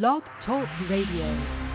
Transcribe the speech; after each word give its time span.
Blog 0.00 0.22
Talk 0.46 0.66
Radio. 0.88 1.71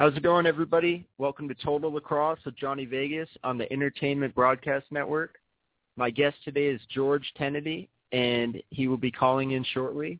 How's 0.00 0.16
it 0.16 0.22
going, 0.22 0.46
everybody? 0.46 1.06
Welcome 1.18 1.46
to 1.48 1.54
Total 1.54 1.92
Lacrosse 1.92 2.38
with 2.46 2.56
Jonny 2.56 2.86
Vegas 2.86 3.28
on 3.44 3.58
the 3.58 3.70
Entertainment 3.70 4.34
Broadcast 4.34 4.86
Network. 4.90 5.34
My 5.98 6.08
guest 6.08 6.38
today 6.42 6.68
is 6.68 6.80
George 6.88 7.30
Tenety, 7.36 7.90
and 8.10 8.62
he 8.70 8.88
will 8.88 8.96
be 8.96 9.10
calling 9.10 9.50
in 9.50 9.62
shortly. 9.74 10.18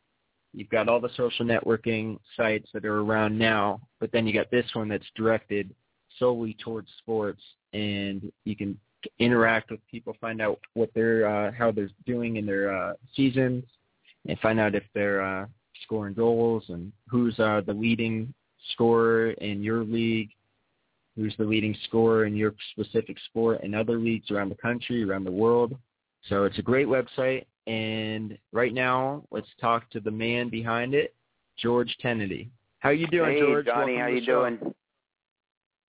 You've 0.55 0.69
got 0.69 0.89
all 0.89 1.01
the 1.01 1.11
social 1.17 1.47
networking 1.47 2.19
sites 2.37 2.69
that 2.75 2.85
are 2.85 3.01
around 3.01 3.39
now, 3.39 3.81
but 4.01 4.13
then 4.13 4.27
you 4.27 4.35
got 4.35 4.51
this 4.51 4.67
one 4.75 4.89
that's 4.89 5.07
directed 5.17 5.75
solely 6.19 6.57
towards 6.63 6.89
sports, 6.99 7.41
and 7.73 8.31
you 8.45 8.55
can 8.55 8.79
interact 9.19 9.71
with 9.71 9.81
people, 9.91 10.15
find 10.21 10.43
out 10.43 10.61
what 10.75 10.91
they're 10.95 11.27
uh, 11.27 11.53
how 11.53 11.73
they're 11.73 11.91
doing 12.07 12.37
in 12.37 12.45
their 12.45 12.75
uh, 12.75 12.95
seasons, 13.17 13.65
and 14.29 14.39
find 14.41 14.61
out 14.61 14.75
if 14.75 14.85
they're 14.95 15.23
uh, 15.23 15.47
scoring 15.85 16.15
goals 16.15 16.65
and 16.69 16.93
who's 17.09 17.39
uh, 17.39 17.63
the 17.67 17.73
leading 17.73 18.33
scorer 18.73 19.31
in 19.33 19.63
your 19.63 19.85
league, 19.85 20.31
who's 21.17 21.35
the 21.39 21.45
leading 21.45 21.77
scorer 21.85 22.27
in 22.27 22.37
your 22.37 22.55
specific 22.73 23.17
sport 23.27 23.63
in 23.63 23.75
other 23.75 23.99
leagues 23.99 24.31
around 24.31 24.49
the 24.49 24.55
country, 24.57 25.03
around 25.03 25.25
the 25.25 25.33
world. 25.33 25.77
So 26.29 26.45
it's 26.45 26.59
a 26.59 26.63
great 26.63 26.87
website. 26.87 27.47
And 27.67 28.37
right 28.53 28.75
now, 28.75 29.25
let's 29.31 29.47
talk 29.61 29.89
to 29.91 30.01
the 30.01 30.11
man 30.11 30.49
behind 30.49 30.95
it, 30.95 31.15
George 31.57 31.97
Tenety. 32.01 32.51
How 32.81 32.91
you 32.91 33.07
doing, 33.07 33.33
hey, 33.33 33.41
George? 33.41 33.67
Jonny, 33.67 33.95
Welcome 33.95 34.01
how 34.01 34.07
you 34.09 34.25
show. 34.25 34.41
doing? 34.41 34.75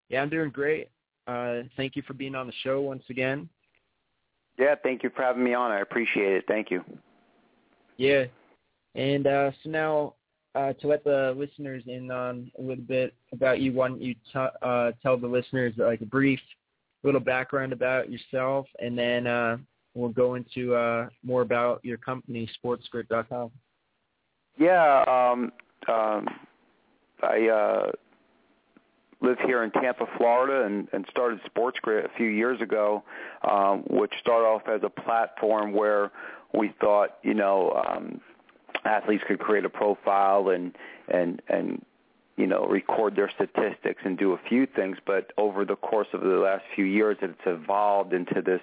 Yeah, 0.10 0.22
I'm 0.22 0.30
doing 0.30 0.52
great. 0.52 0.90
Uh, 1.26 1.62
thank 1.76 1.96
you 1.96 2.04
for 2.04 2.14
being 2.14 2.36
on 2.36 2.46
the 2.46 2.54
show 2.64 2.82
once 2.82 3.04
again. 3.10 3.50
Yeah, 4.60 4.76
thank 4.84 5.02
you 5.02 5.10
for 5.16 5.24
having 5.24 5.44
me 5.44 5.56
on. 5.56 5.72
I 5.72 5.80
appreciate 5.80 6.34
it. 6.34 6.46
Thank 6.48 6.70
you. 6.70 6.84
Yeah, 7.98 8.26
and 8.94 9.26
uh, 9.26 9.52
so 9.64 9.70
now 9.70 10.14
uh, 10.54 10.74
to 10.74 10.88
let 10.88 11.04
the 11.04 11.34
listeners 11.36 11.84
in 11.88 12.12
on 12.12 12.52
a 12.60 12.62
little 12.62 12.84
bit 12.84 13.16
about 13.32 13.60
you, 13.60 13.74
why 13.74 13.88
don't 13.88 14.02
you 14.02 14.14
t- 14.14 14.48
uh, 14.62 14.92
tell 15.02 15.18
the 15.18 15.28
listeners 15.28 15.74
like 15.78 16.02
a 16.02 16.06
brief 16.06 16.40
little 17.04 17.20
background 17.20 17.74
about 17.74 18.12
yourself, 18.12 18.68
and 18.80 18.98
then 18.98 19.26
uh, 19.26 19.58
we'll 19.94 20.10
go 20.10 20.36
into 20.36 20.76
uh, 20.76 21.10
more 21.24 21.42
about 21.42 21.84
your 21.84 21.98
company, 21.98 22.50
SportsGrit.com. 22.64 23.52
Yeah, 24.58 25.04
um, 25.08 25.52
um, 25.92 26.28
I 27.22 27.48
uh, 27.48 27.92
live 29.22 29.38
here 29.46 29.64
in 29.64 29.72
Tampa, 29.72 30.06
Florida, 30.18 30.66
and, 30.66 30.88
and 30.94 31.06
started 31.10 31.40
SportsGrit 31.56 32.06
a 32.06 32.18
few 32.18 32.28
years 32.28 32.62
ago, 32.62 33.04
um, 33.50 33.84
which 33.90 34.12
started 34.20 34.46
off 34.46 34.64
as 34.68 34.82
a 34.84 34.90
platform 34.90 35.74
where 35.74 36.12
we 36.54 36.74
thought, 36.80 37.18
you 37.24 37.34
know, 37.34 37.84
um, 37.88 38.22
athletes 38.86 39.24
could 39.28 39.40
create 39.40 39.66
a 39.66 39.70
profile 39.70 40.50
and 40.50 40.76
and 41.08 41.42
and 41.48 41.84
you 42.38 42.48
know 42.48 42.66
record 42.66 43.16
their 43.16 43.32
statistics 43.34 44.02
and 44.06 44.18
do 44.18 44.34
a 44.34 44.40
few 44.50 44.68
things. 44.68 44.98
But 45.06 45.32
over 45.38 45.66
the 45.66 45.76
course 45.76 46.08
of 46.14 46.22
the 46.22 46.28
last 46.28 46.64
few 46.76 46.86
years, 46.86 47.18
it's 47.22 47.34
evolved 47.46 48.14
into 48.14 48.42
this 48.42 48.62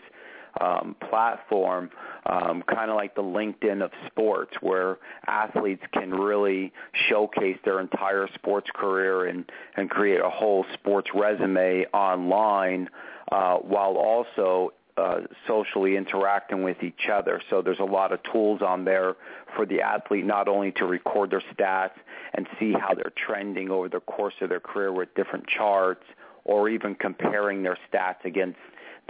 um, 0.60 0.96
platform, 1.08 1.90
um, 2.26 2.62
kind 2.62 2.90
of 2.90 2.96
like 2.96 3.14
the 3.14 3.22
LinkedIn 3.22 3.82
of 3.82 3.90
sports, 4.06 4.56
where 4.60 4.98
athletes 5.26 5.82
can 5.92 6.10
really 6.10 6.72
showcase 7.08 7.58
their 7.64 7.80
entire 7.80 8.28
sports 8.34 8.68
career 8.74 9.26
and, 9.26 9.50
and 9.76 9.90
create 9.90 10.20
a 10.20 10.30
whole 10.30 10.64
sports 10.74 11.10
resume 11.14 11.86
online 11.92 12.88
uh, 13.30 13.56
while 13.56 13.96
also 13.96 14.72
uh, 14.96 15.20
socially 15.46 15.96
interacting 15.96 16.62
with 16.62 16.82
each 16.82 17.08
other. 17.10 17.40
So 17.48 17.62
there's 17.62 17.78
a 17.78 17.84
lot 17.84 18.12
of 18.12 18.20
tools 18.32 18.60
on 18.60 18.84
there 18.84 19.16
for 19.56 19.64
the 19.64 19.80
athlete 19.80 20.26
not 20.26 20.48
only 20.48 20.72
to 20.72 20.84
record 20.84 21.30
their 21.30 21.42
stats 21.54 21.94
and 22.34 22.46
see 22.58 22.72
how 22.72 22.94
they're 22.94 23.12
trending 23.16 23.70
over 23.70 23.88
the 23.88 24.00
course 24.00 24.34
of 24.40 24.48
their 24.48 24.60
career 24.60 24.92
with 24.92 25.14
different 25.14 25.46
charts 25.46 26.04
or 26.44 26.68
even 26.68 26.94
comparing 26.94 27.62
their 27.62 27.78
stats 27.90 28.24
against 28.24 28.58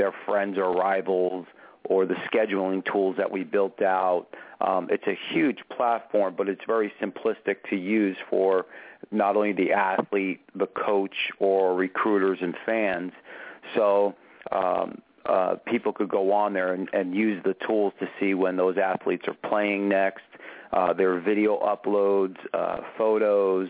their 0.00 0.15
friends 0.25 0.56
or 0.56 0.72
rivals 0.72 1.47
or 1.84 2.06
the 2.06 2.15
scheduling 2.33 2.83
tools 2.91 3.16
that 3.19 3.31
we 3.31 3.44
built 3.44 3.83
out. 3.83 4.28
Um, 4.62 4.88
it's 4.91 5.06
a 5.06 5.19
huge 5.31 5.59
platform, 5.77 6.34
but 6.38 6.49
it's 6.49 6.62
very 6.66 6.91
simplistic 7.03 7.56
to 7.69 7.77
use 7.77 8.16
for 8.31 8.65
not 9.11 9.37
only 9.37 9.53
the 9.53 9.72
athlete, 9.72 10.41
the 10.55 10.66
coach, 10.66 11.15
or 11.38 11.75
recruiters 11.75 12.38
and 12.41 12.55
fans. 12.65 13.12
So 13.75 14.15
um, 14.50 15.03
uh, 15.27 15.56
people 15.66 15.93
could 15.93 16.09
go 16.09 16.32
on 16.32 16.55
there 16.55 16.72
and, 16.72 16.88
and 16.94 17.15
use 17.15 17.43
the 17.44 17.55
tools 17.67 17.93
to 18.00 18.09
see 18.19 18.32
when 18.32 18.56
those 18.56 18.78
athletes 18.78 19.27
are 19.28 19.50
playing 19.50 19.87
next. 19.88 20.25
Uh, 20.72 20.94
there 20.94 21.12
are 21.12 21.21
video 21.21 21.59
uploads, 21.61 22.38
uh, 22.55 22.78
photos. 22.97 23.69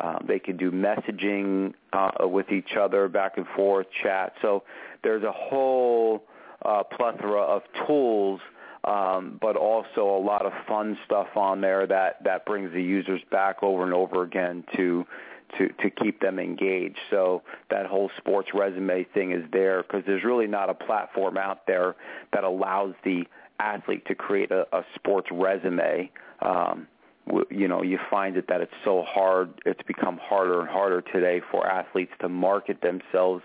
Um, 0.00 0.24
they 0.28 0.38
can 0.38 0.56
do 0.56 0.70
messaging 0.70 1.74
uh, 1.92 2.28
with 2.28 2.52
each 2.52 2.76
other, 2.78 3.08
back 3.08 3.36
and 3.36 3.46
forth, 3.56 3.86
chat. 4.02 4.32
So 4.42 4.62
there's 5.02 5.24
a 5.24 5.32
whole 5.32 6.22
uh, 6.64 6.84
plethora 6.84 7.40
of 7.40 7.62
tools, 7.86 8.40
um, 8.84 9.38
but 9.40 9.56
also 9.56 10.02
a 10.02 10.22
lot 10.22 10.46
of 10.46 10.52
fun 10.66 10.96
stuff 11.04 11.28
on 11.36 11.60
there 11.60 11.86
that 11.86 12.22
that 12.24 12.46
brings 12.46 12.72
the 12.72 12.82
users 12.82 13.20
back 13.30 13.62
over 13.62 13.84
and 13.84 13.92
over 13.92 14.22
again 14.22 14.64
to 14.76 15.04
to 15.56 15.68
to 15.82 15.90
keep 15.90 16.20
them 16.20 16.38
engaged. 16.38 16.98
So 17.10 17.42
that 17.70 17.86
whole 17.86 18.10
sports 18.18 18.50
resume 18.54 19.04
thing 19.14 19.32
is 19.32 19.44
there 19.52 19.82
because 19.82 20.02
there's 20.06 20.24
really 20.24 20.46
not 20.46 20.70
a 20.70 20.74
platform 20.74 21.36
out 21.36 21.66
there 21.66 21.96
that 22.32 22.44
allows 22.44 22.94
the 23.04 23.24
athlete 23.58 24.06
to 24.06 24.14
create 24.14 24.50
a, 24.50 24.66
a 24.72 24.84
sports 24.94 25.28
resume. 25.32 26.10
Um, 26.40 26.86
you 27.50 27.68
know, 27.68 27.82
you 27.82 27.98
find 28.10 28.36
it 28.36 28.48
that 28.48 28.60
it's 28.60 28.72
so 28.84 29.02
hard. 29.02 29.60
It's 29.66 29.82
become 29.82 30.18
harder 30.18 30.60
and 30.60 30.68
harder 30.68 31.00
today 31.00 31.40
for 31.50 31.66
athletes 31.66 32.12
to 32.20 32.28
market 32.28 32.80
themselves 32.80 33.44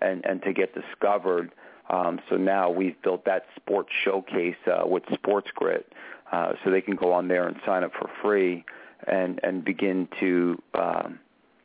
and 0.00 0.24
and 0.24 0.42
to 0.42 0.52
get 0.52 0.74
discovered. 0.74 1.52
Um, 1.88 2.20
so 2.28 2.36
now 2.36 2.70
we've 2.70 3.00
built 3.02 3.24
that 3.24 3.46
sports 3.56 3.90
showcase 4.04 4.56
uh, 4.66 4.86
with 4.86 5.02
Sports 5.12 5.50
Grit, 5.54 5.92
uh, 6.30 6.52
so 6.62 6.70
they 6.70 6.80
can 6.80 6.94
go 6.94 7.12
on 7.12 7.28
there 7.28 7.48
and 7.48 7.56
sign 7.66 7.82
up 7.82 7.92
for 7.92 8.08
free 8.22 8.64
and 9.06 9.40
and 9.42 9.64
begin 9.64 10.08
to 10.20 10.62
um, 10.74 11.18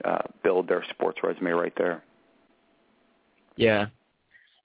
uh, 0.04 0.24
build 0.44 0.68
their 0.68 0.84
sports 0.90 1.20
resume 1.24 1.52
right 1.52 1.74
there. 1.78 2.04
Yeah, 3.56 3.88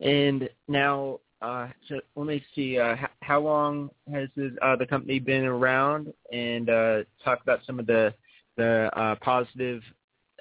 and 0.00 0.48
now 0.66 1.20
uh, 1.42 1.68
so 1.88 2.00
let 2.16 2.26
me 2.26 2.44
see. 2.54 2.78
Uh, 2.78 2.96
how 3.22 3.40
long 3.40 3.90
has 4.12 4.28
this, 4.36 4.52
uh, 4.62 4.76
the 4.76 4.86
company 4.86 5.18
been 5.18 5.44
around? 5.44 6.12
And 6.32 6.68
uh, 6.68 6.98
talk 7.24 7.42
about 7.42 7.60
some 7.66 7.78
of 7.80 7.86
the 7.86 8.14
the 8.56 8.90
uh, 8.94 9.14
positive 9.22 9.82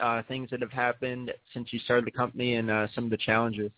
uh, 0.02 0.22
things 0.28 0.50
that 0.50 0.62
have 0.62 0.72
happened 0.72 1.32
since 1.54 1.72
you 1.72 1.80
started 1.80 2.06
the 2.06 2.12
company 2.12 2.56
and 2.56 2.70
uh, 2.70 2.88
some 2.94 3.06
of 3.06 3.10
the 3.10 3.18
challenges. 3.18 3.72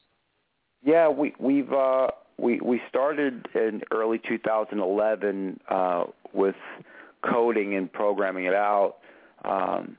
Yeah, 0.84 1.10
we 1.10 1.36
we've 1.40 1.72
uh, 1.72 2.08
we 2.38 2.60
we 2.60 2.82
started 2.90 3.46
in 3.54 3.82
early 3.92 4.20
2011 4.28 5.60
uh, 5.70 6.06
with 6.34 6.56
coding 7.24 7.76
and 7.76 7.92
programming 7.92 8.46
it 8.46 8.56
out, 8.56 8.96
um, 9.46 9.96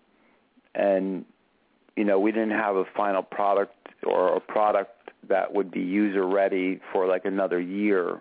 and 0.74 1.24
you 1.96 2.02
know 2.02 2.18
we 2.18 2.32
didn't 2.32 2.50
have 2.50 2.74
a 2.74 2.84
final 2.96 3.22
product 3.22 3.76
or 4.04 4.36
a 4.36 4.40
product 4.40 5.01
that 5.28 5.52
would 5.54 5.70
be 5.70 5.80
user 5.80 6.26
ready 6.26 6.80
for 6.92 7.06
like 7.06 7.24
another 7.24 7.60
year. 7.60 8.20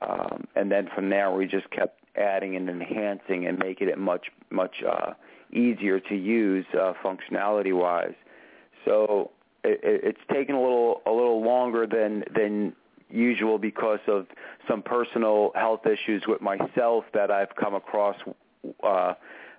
Um, 0.00 0.46
and 0.54 0.70
then 0.70 0.88
from 0.94 1.10
there, 1.10 1.30
we 1.30 1.46
just 1.46 1.70
kept 1.70 2.00
adding 2.16 2.56
and 2.56 2.68
enhancing 2.68 3.46
and 3.46 3.58
making 3.58 3.88
it 3.88 3.98
much 3.98 4.26
much 4.50 4.82
uh, 4.88 5.12
easier 5.52 6.00
to 6.00 6.14
use 6.14 6.66
uh, 6.74 6.92
functionality 7.02 7.74
wise. 7.74 8.14
So 8.84 9.30
it, 9.64 9.80
it's 9.82 10.20
taken 10.32 10.54
a 10.54 10.60
little 10.60 11.02
a 11.06 11.10
little 11.10 11.42
longer 11.42 11.86
than 11.86 12.24
than 12.34 12.74
usual 13.10 13.58
because 13.58 14.00
of 14.06 14.26
some 14.68 14.82
personal 14.82 15.52
health 15.54 15.86
issues 15.86 16.24
with 16.26 16.40
myself 16.40 17.04
that 17.14 17.30
I've 17.30 17.54
come 17.56 17.74
across 17.74 18.16
uh, 18.82 19.14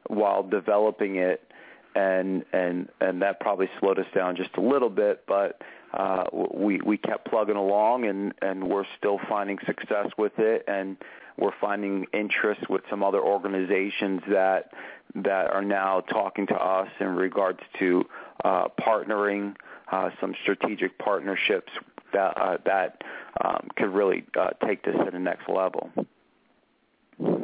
while 0.07 0.43
developing 0.43 1.17
it, 1.17 1.51
and 1.95 2.45
and 2.53 2.89
and 3.01 3.21
that 3.21 3.39
probably 3.39 3.69
slowed 3.79 3.99
us 3.99 4.05
down 4.13 4.35
just 4.35 4.55
a 4.57 4.61
little 4.61 4.89
bit, 4.89 5.23
but 5.27 5.61
uh, 5.93 6.25
we 6.53 6.79
we 6.81 6.97
kept 6.97 7.29
plugging 7.29 7.55
along 7.55 8.05
and 8.05 8.33
and 8.41 8.69
we're 8.69 8.85
still 8.97 9.19
finding 9.27 9.57
success 9.65 10.07
with 10.17 10.33
it 10.37 10.63
and 10.67 10.97
we're 11.37 11.53
finding 11.59 12.05
interest 12.13 12.69
with 12.69 12.81
some 12.89 13.03
other 13.03 13.21
organizations 13.21 14.21
that 14.29 14.71
that 15.15 15.51
are 15.51 15.63
now 15.63 16.01
talking 16.01 16.45
to 16.47 16.55
us 16.55 16.89
in 16.99 17.07
regards 17.07 17.59
to 17.79 18.03
uh, 18.43 18.67
partnering 18.79 19.55
uh, 19.91 20.09
some 20.21 20.35
strategic 20.43 20.97
partnerships 20.99 21.71
that 22.13 22.37
uh, 22.37 22.57
that 22.65 23.01
um, 23.43 23.67
could 23.75 23.89
really 23.89 24.25
uh, 24.39 24.49
take 24.65 24.83
this 24.83 24.95
to 24.95 25.11
the 25.11 25.19
next 25.19 25.49
level. 25.49 25.89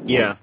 Yeah, 0.05 0.35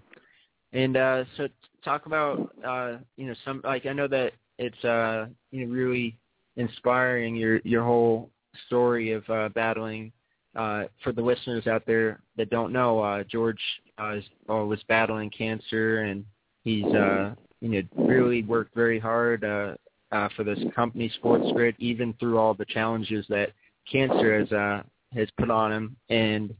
and 0.72 0.96
uh, 0.96 1.24
so 1.36 1.48
talk 1.84 2.06
about 2.06 2.54
uh, 2.66 2.98
you 3.16 3.26
know 3.26 3.34
some 3.44 3.60
like 3.64 3.86
I 3.86 3.92
know 3.92 4.08
that 4.08 4.32
it's 4.58 4.84
uh, 4.84 5.26
you 5.50 5.66
know 5.66 5.72
really 5.72 6.18
inspiring 6.56 7.36
your 7.36 7.60
your 7.64 7.82
whole 7.82 8.30
story 8.66 9.12
of 9.12 9.28
uh, 9.30 9.48
battling. 9.50 10.12
Uh, 10.54 10.84
for 11.02 11.12
the 11.12 11.22
listeners 11.22 11.66
out 11.66 11.82
there 11.86 12.20
that 12.36 12.50
don't 12.50 12.74
know, 12.74 13.00
uh, 13.00 13.24
George 13.24 13.60
uh, 13.98 14.16
is, 14.16 14.24
uh, 14.50 14.56
was 14.56 14.82
battling 14.86 15.30
cancer, 15.30 16.02
and 16.02 16.26
he's 16.62 16.84
uh, 16.84 17.34
you 17.60 17.68
know 17.68 17.82
really 18.04 18.42
worked 18.42 18.74
very 18.74 18.98
hard 18.98 19.44
uh, 19.44 19.74
uh, 20.12 20.28
for 20.36 20.44
this 20.44 20.58
company, 20.74 21.10
Sports 21.14 21.50
Grit, 21.54 21.74
even 21.78 22.12
through 22.14 22.38
all 22.38 22.54
the 22.54 22.66
challenges 22.66 23.24
that 23.28 23.52
cancer 23.90 24.38
has 24.40 24.52
uh, 24.52 24.82
has 25.14 25.28
put 25.38 25.50
on 25.50 25.72
him. 25.72 25.96
And 26.10 26.54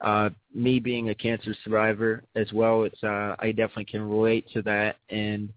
uh, 0.00 0.30
me 0.54 0.78
being 0.78 1.08
a 1.08 1.14
cancer 1.14 1.54
survivor 1.64 2.22
as 2.36 2.52
well, 2.52 2.84
it's 2.84 3.02
uh, 3.02 3.34
I 3.38 3.52
definitely 3.52 3.86
can 3.86 4.02
relate 4.02 4.46
to 4.52 4.62
that. 4.62 4.96
And 5.08 5.48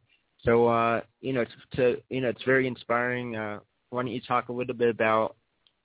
so 0.44 0.67
uh, 0.67 1.01
you 1.19 1.33
know, 1.33 1.41
it's 1.41 1.51
to 1.75 2.01
you 2.09 2.21
know, 2.21 2.29
it's 2.29 2.44
very 2.44 2.67
inspiring. 2.67 3.35
Uh, 3.35 3.59
why 3.91 4.01
don't 4.01 4.11
you 4.11 4.21
talk 4.21 4.49
a 4.49 4.53
little 4.53 4.73
bit 4.73 4.89
about 4.89 5.35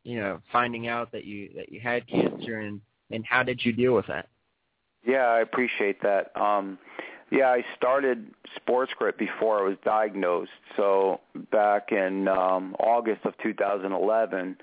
you 0.03 0.19
know 0.19 0.41
finding 0.51 0.89
out 0.89 1.13
that 1.13 1.25
you 1.25 1.51
that 1.57 1.71
you 1.71 1.81
had 1.81 2.09
cancer 2.09 2.61
and 2.61 2.81
and 3.11 3.25
how 3.25 3.43
did 3.43 3.65
you 3.65 3.73
deal 3.73 3.95
with 3.95 4.07
that? 4.07 4.29
Yeah, 5.05 5.27
I 5.27 5.41
appreciate 5.41 6.03
that. 6.03 6.37
Um, 6.41 6.79
yeah, 7.31 7.49
I 7.49 7.65
started 7.77 8.33
Sports 8.57 8.93
Grit 8.97 9.19
before 9.19 9.61
I 9.61 9.69
was 9.69 9.77
diagnosed. 9.85 10.51
So 10.77 11.21
back 11.51 11.93
in 11.93 12.29
um, 12.29 12.75
August 12.79 13.25
of 13.25 13.35
2011, 13.43 14.57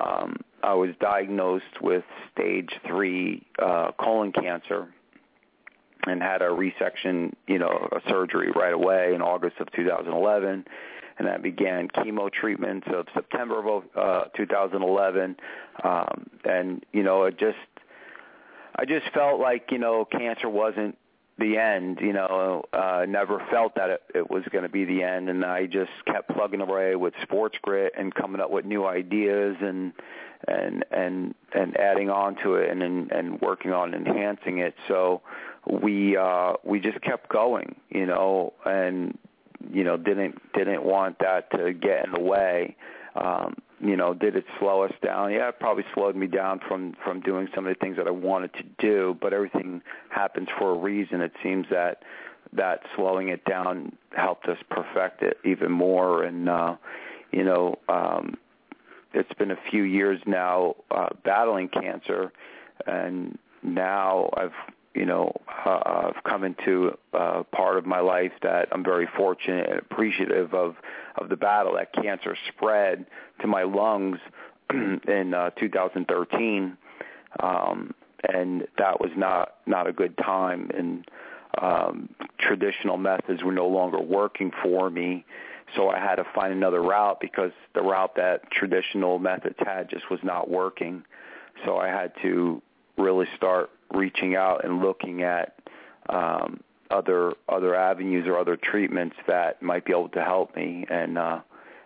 um, 0.00 0.36
I 0.62 0.74
was 0.74 0.90
diagnosed 1.00 1.80
with 1.80 2.04
stage 2.32 2.70
three 2.86 3.46
uh, 3.60 3.92
colon 3.98 4.32
cancer 4.32 4.88
and 6.06 6.22
had 6.22 6.42
a 6.42 6.48
resection, 6.48 7.32
you 7.46 7.58
know, 7.58 7.88
a 7.92 8.00
surgery 8.08 8.50
right 8.54 8.74
away 8.74 9.14
in 9.14 9.22
August 9.22 9.56
of 9.60 9.70
2011 9.72 10.64
and 11.18 11.28
that 11.28 11.42
began 11.42 11.88
chemo 11.88 12.32
treatments 12.32 12.86
of 12.92 13.06
September 13.14 13.58
of 13.58 13.84
uh, 13.96 14.24
2011. 14.36 15.36
Um, 15.82 16.30
and 16.44 16.84
you 16.92 17.02
know, 17.02 17.24
it 17.24 17.38
just, 17.38 17.56
I 18.76 18.84
just 18.84 19.06
felt 19.12 19.40
like 19.40 19.70
you 19.70 19.78
know, 19.78 20.04
cancer 20.04 20.48
wasn't 20.48 20.96
the 21.38 21.58
end. 21.58 21.98
You 22.00 22.12
know, 22.12 22.64
uh, 22.72 23.06
never 23.08 23.44
felt 23.50 23.74
that 23.76 23.90
it, 23.90 24.02
it 24.14 24.30
was 24.30 24.44
going 24.50 24.62
to 24.62 24.68
be 24.68 24.84
the 24.84 25.02
end, 25.02 25.28
and 25.28 25.44
I 25.44 25.66
just 25.66 25.90
kept 26.06 26.28
plugging 26.30 26.60
away 26.60 26.96
with 26.96 27.14
sports 27.22 27.56
grit 27.62 27.92
and 27.96 28.14
coming 28.14 28.40
up 28.40 28.50
with 28.50 28.64
new 28.64 28.84
ideas 28.84 29.56
and 29.60 29.92
and 30.46 30.84
and 30.90 31.34
and 31.54 31.76
adding 31.76 32.10
on 32.10 32.36
to 32.42 32.54
it 32.54 32.70
and 32.70 32.82
and, 32.82 33.12
and 33.12 33.40
working 33.40 33.72
on 33.72 33.94
enhancing 33.94 34.58
it. 34.58 34.74
So 34.88 35.22
we 35.66 36.16
uh 36.16 36.54
we 36.64 36.80
just 36.80 37.00
kept 37.00 37.28
going, 37.28 37.76
you 37.90 38.06
know, 38.06 38.52
and 38.64 39.18
you 39.72 39.84
know 39.84 39.96
didn't 39.96 40.40
didn't 40.52 40.84
want 40.84 41.18
that 41.20 41.50
to 41.52 41.72
get 41.72 42.06
in 42.06 42.12
the 42.12 42.20
way. 42.20 42.76
Um 43.14 43.56
you 43.80 43.96
know 43.96 44.14
did 44.14 44.36
it 44.36 44.44
slow 44.58 44.82
us 44.82 44.92
down? 45.02 45.32
Yeah 45.32 45.48
it 45.48 45.58
probably 45.58 45.84
slowed 45.94 46.16
me 46.16 46.26
down 46.26 46.60
from 46.66 46.94
from 47.04 47.20
doing 47.20 47.48
some 47.54 47.66
of 47.66 47.74
the 47.74 47.78
things 47.78 47.96
that 47.96 48.06
I 48.06 48.10
wanted 48.10 48.52
to 48.54 48.62
do 48.78 49.16
but 49.20 49.32
everything 49.32 49.82
happens 50.10 50.48
for 50.58 50.70
a 50.70 50.78
reason. 50.78 51.20
It 51.20 51.32
seems 51.42 51.66
that 51.70 52.02
that 52.52 52.80
slowing 52.94 53.28
it 53.28 53.44
down 53.44 53.96
helped 54.16 54.46
us 54.46 54.58
perfect 54.70 55.22
it 55.22 55.38
even 55.44 55.72
more. 55.72 56.24
And 56.24 56.48
uh 56.48 56.76
you 57.32 57.44
know 57.44 57.78
um 57.88 58.34
it's 59.12 59.32
been 59.34 59.50
a 59.50 59.58
few 59.70 59.82
years 59.82 60.20
now 60.26 60.76
uh 60.90 61.08
battling 61.24 61.68
cancer 61.68 62.32
and 62.86 63.38
now 63.62 64.30
I've 64.36 64.52
you 64.94 65.06
know, 65.06 65.32
uh, 65.66 66.10
I've 66.14 66.22
come 66.24 66.44
into 66.44 66.96
uh, 67.12 67.42
part 67.52 67.78
of 67.78 67.86
my 67.86 68.00
life 68.00 68.32
that 68.42 68.68
I'm 68.70 68.84
very 68.84 69.08
fortunate 69.16 69.68
and 69.68 69.78
appreciative 69.78 70.54
of 70.54 70.76
of 71.16 71.28
the 71.28 71.36
battle 71.36 71.74
that 71.74 71.92
cancer 71.92 72.36
spread 72.48 73.06
to 73.40 73.46
my 73.46 73.64
lungs 73.64 74.18
in 74.72 75.34
uh, 75.34 75.50
2013, 75.50 76.76
um, 77.40 77.94
and 78.32 78.66
that 78.78 79.00
was 79.00 79.10
not 79.16 79.54
not 79.66 79.88
a 79.88 79.92
good 79.92 80.16
time. 80.18 80.70
And 80.76 81.04
um, 81.60 82.08
traditional 82.38 82.96
methods 82.96 83.42
were 83.42 83.52
no 83.52 83.66
longer 83.66 84.00
working 84.00 84.52
for 84.62 84.90
me, 84.90 85.24
so 85.76 85.88
I 85.88 85.98
had 85.98 86.16
to 86.16 86.24
find 86.34 86.52
another 86.52 86.80
route 86.80 87.18
because 87.20 87.52
the 87.74 87.82
route 87.82 88.14
that 88.16 88.50
traditional 88.52 89.18
methods 89.18 89.56
had 89.58 89.90
just 89.90 90.08
was 90.08 90.20
not 90.22 90.48
working. 90.48 91.04
So 91.64 91.78
I 91.78 91.88
had 91.88 92.12
to 92.22 92.62
really 92.96 93.26
start 93.36 93.70
reaching 93.94 94.36
out 94.36 94.64
and 94.64 94.80
looking 94.80 95.22
at 95.22 95.58
um, 96.08 96.60
other 96.90 97.32
other 97.48 97.74
avenues 97.74 98.26
or 98.26 98.38
other 98.38 98.56
treatments 98.56 99.16
that 99.26 99.62
might 99.62 99.84
be 99.84 99.92
able 99.92 100.08
to 100.10 100.22
help 100.22 100.54
me, 100.56 100.86
and 100.88 101.18
uh, 101.18 101.40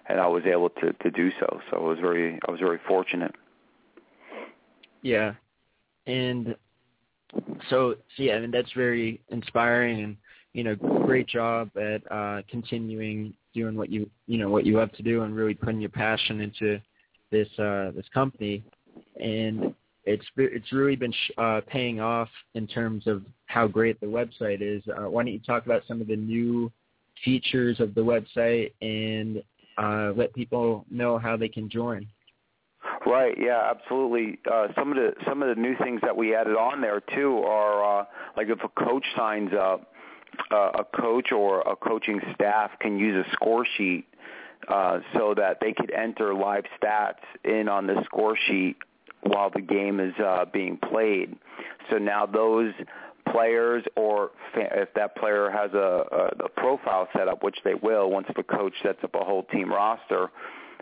and 0.09 0.21
I 0.21 0.27
was 0.27 0.45
able 0.45 0.71
to 0.71 0.93
to 0.93 1.11
do 1.11 1.31
so. 1.41 1.61
So 1.71 1.77
I 1.79 1.83
was 1.83 1.99
very 2.00 2.38
I 2.47 2.50
was 2.50 2.61
very 2.61 2.79
fortunate. 2.87 3.35
Yeah, 5.03 5.35
and 6.07 6.57
so, 7.71 7.95
so 8.17 8.23
yeah, 8.23 8.35
I 8.35 8.41
mean 8.41 8.50
that's 8.50 8.73
very 8.73 9.21
inspiring, 9.29 10.03
and 10.03 10.17
you 10.53 10.65
know, 10.65 10.75
great 10.75 11.29
job 11.29 11.71
at 11.77 12.00
uh, 12.11 12.43
continuing 12.50 13.35
doing 13.55 13.77
what 13.77 13.91
you 13.91 14.09
you 14.27 14.38
know 14.38 14.49
what 14.49 14.67
you 14.67 14.77
love 14.77 14.93
to 14.93 15.03
do, 15.03 15.23
and 15.23 15.35
really 15.35 15.55
putting 15.55 15.81
your 15.81 15.91
passion 15.91 16.41
into 16.41 16.81
this 17.31 17.49
uh, 17.59 17.93
this 17.95 18.07
company. 18.12 18.65
And 19.21 19.75
it's 20.09 20.25
it's 20.37 20.73
really 20.73 20.97
been 20.97 21.12
uh, 21.37 21.61
paying 21.67 22.00
off 22.00 22.29
in 22.55 22.67
terms 22.67 23.07
of 23.07 23.23
how 23.47 23.67
great 23.67 24.00
the 24.00 24.07
website 24.07 24.62
is. 24.62 24.83
Uh, 24.88 25.09
why 25.11 25.23
don't 25.23 25.33
you 25.33 25.41
talk 25.41 25.67
about 25.67 25.83
some 25.87 26.00
of 26.00 26.07
the 26.07 26.17
new 26.17 26.73
features 27.25 27.79
of 27.79 27.95
the 27.95 28.00
website 28.00 28.73
and 28.81 29.43
uh, 29.77 30.12
let 30.17 30.33
people 30.35 30.87
know 30.91 31.19
how 31.19 31.37
they 31.37 31.49
can 31.49 31.69
join? 31.69 32.07
Right. 33.05 33.37
Yeah. 33.38 33.71
Absolutely. 33.71 34.38
Uh, 34.50 34.69
some 34.75 34.91
of 34.91 34.97
the 34.97 35.12
some 35.27 35.43
of 35.43 35.55
the 35.55 35.61
new 35.61 35.77
things 35.77 36.00
that 36.03 36.17
we 36.17 36.35
added 36.35 36.57
on 36.57 36.81
there 36.81 37.03
too 37.15 37.43
are 37.47 38.00
uh, 38.00 38.05
like 38.37 38.49
if 38.49 38.61
a 38.65 38.83
coach 38.83 39.05
signs 39.15 39.50
up, 39.53 39.93
uh, 40.50 40.71
a 40.79 40.85
coach 40.85 41.33
or 41.33 41.61
a 41.61 41.77
coaching 41.77 42.21
staff 42.35 42.71
can 42.81 42.99
use 42.99 43.27
a 43.27 43.31
score 43.33 43.67
sheet 43.77 44.07
uh, 44.69 45.00
so 45.12 45.35
that 45.37 45.59
they 45.61 45.75
could 45.75 45.91
enter 45.91 46.35
live 46.35 46.65
stats 46.81 47.23
in 47.45 47.69
on 47.69 47.87
the 47.87 48.03
score 48.07 48.37
sheet 48.47 48.77
while 49.22 49.50
the 49.50 49.60
game 49.60 50.00
is 50.00 50.14
uh, 50.25 50.44
being 50.52 50.76
played. 50.76 51.37
So 51.90 51.98
now 51.98 52.26
those 52.26 52.72
players 53.32 53.84
or 53.96 54.30
if 54.54 54.88
that 54.94 55.16
player 55.16 55.50
has 55.50 55.72
a, 55.75 56.04
a, 56.38 56.44
a 56.44 56.48
profile 56.48 57.08
set 57.16 57.28
up, 57.28 57.42
which 57.42 57.58
they 57.64 57.75
will 57.75 58.10
once 58.10 58.26
the 58.37 58.42
coach 58.42 58.72
sets 58.82 58.98
up 59.04 59.14
a 59.14 59.25
whole 59.25 59.44
team 59.44 59.70
roster. 59.70 60.30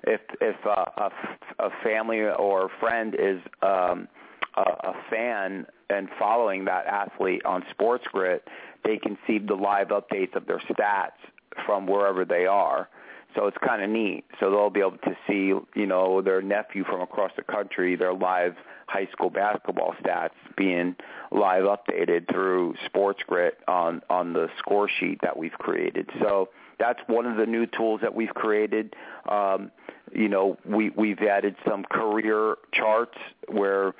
If 0.04 0.20
if 0.40 0.56
uh, 0.64 0.84
a, 0.96 1.10
a 1.58 1.70
family 1.82 2.20
or 2.20 2.66
a 2.66 2.68
friend 2.80 3.14
is 3.18 3.40
um, 3.62 4.08
a, 4.56 4.60
a 4.60 4.94
fan 5.10 5.66
and 5.90 6.08
following 6.18 6.64
that 6.66 6.86
athlete 6.86 7.44
on 7.44 7.64
Sports 7.70 8.04
Grit, 8.12 8.46
they 8.84 8.98
can 8.98 9.16
see 9.26 9.38
the 9.38 9.54
live 9.54 9.88
updates 9.88 10.34
of 10.36 10.46
their 10.46 10.60
stats 10.70 11.18
from 11.64 11.86
wherever 11.86 12.24
they 12.24 12.46
are. 12.46 12.88
So 13.36 13.46
it's 13.46 13.56
kind 13.64 13.82
of 13.82 13.90
neat. 13.90 14.24
So 14.40 14.50
they'll 14.50 14.70
be 14.70 14.80
able 14.80 14.98
to 14.98 15.16
see, 15.28 15.52
you 15.78 15.86
know, 15.86 16.22
their 16.22 16.42
nephew 16.42 16.84
from 16.84 17.02
across 17.02 17.32
the 17.36 17.42
country, 17.42 17.94
their 17.94 18.14
live 18.14 18.56
high 18.86 19.08
school 19.12 19.30
basketball 19.30 19.94
stats 20.02 20.30
being 20.56 20.96
live 21.30 21.64
updated 21.64 22.32
through 22.32 22.74
Sports 22.86 23.20
Grit 23.26 23.58
on 23.68 24.02
on 24.08 24.32
the 24.32 24.48
score 24.58 24.88
sheet 24.88 25.20
that 25.22 25.36
we've 25.36 25.52
created. 25.52 26.08
So 26.20 26.48
that's 26.78 27.00
one 27.06 27.26
of 27.26 27.36
the 27.36 27.46
new 27.46 27.66
tools 27.66 28.00
that 28.02 28.14
we've 28.14 28.34
created. 28.34 28.94
Um, 29.28 29.70
you 30.14 30.28
know, 30.28 30.56
we 30.64 30.90
we've 30.90 31.20
added 31.20 31.56
some 31.68 31.84
career 31.84 32.56
charts 32.72 33.18
where 33.48 33.94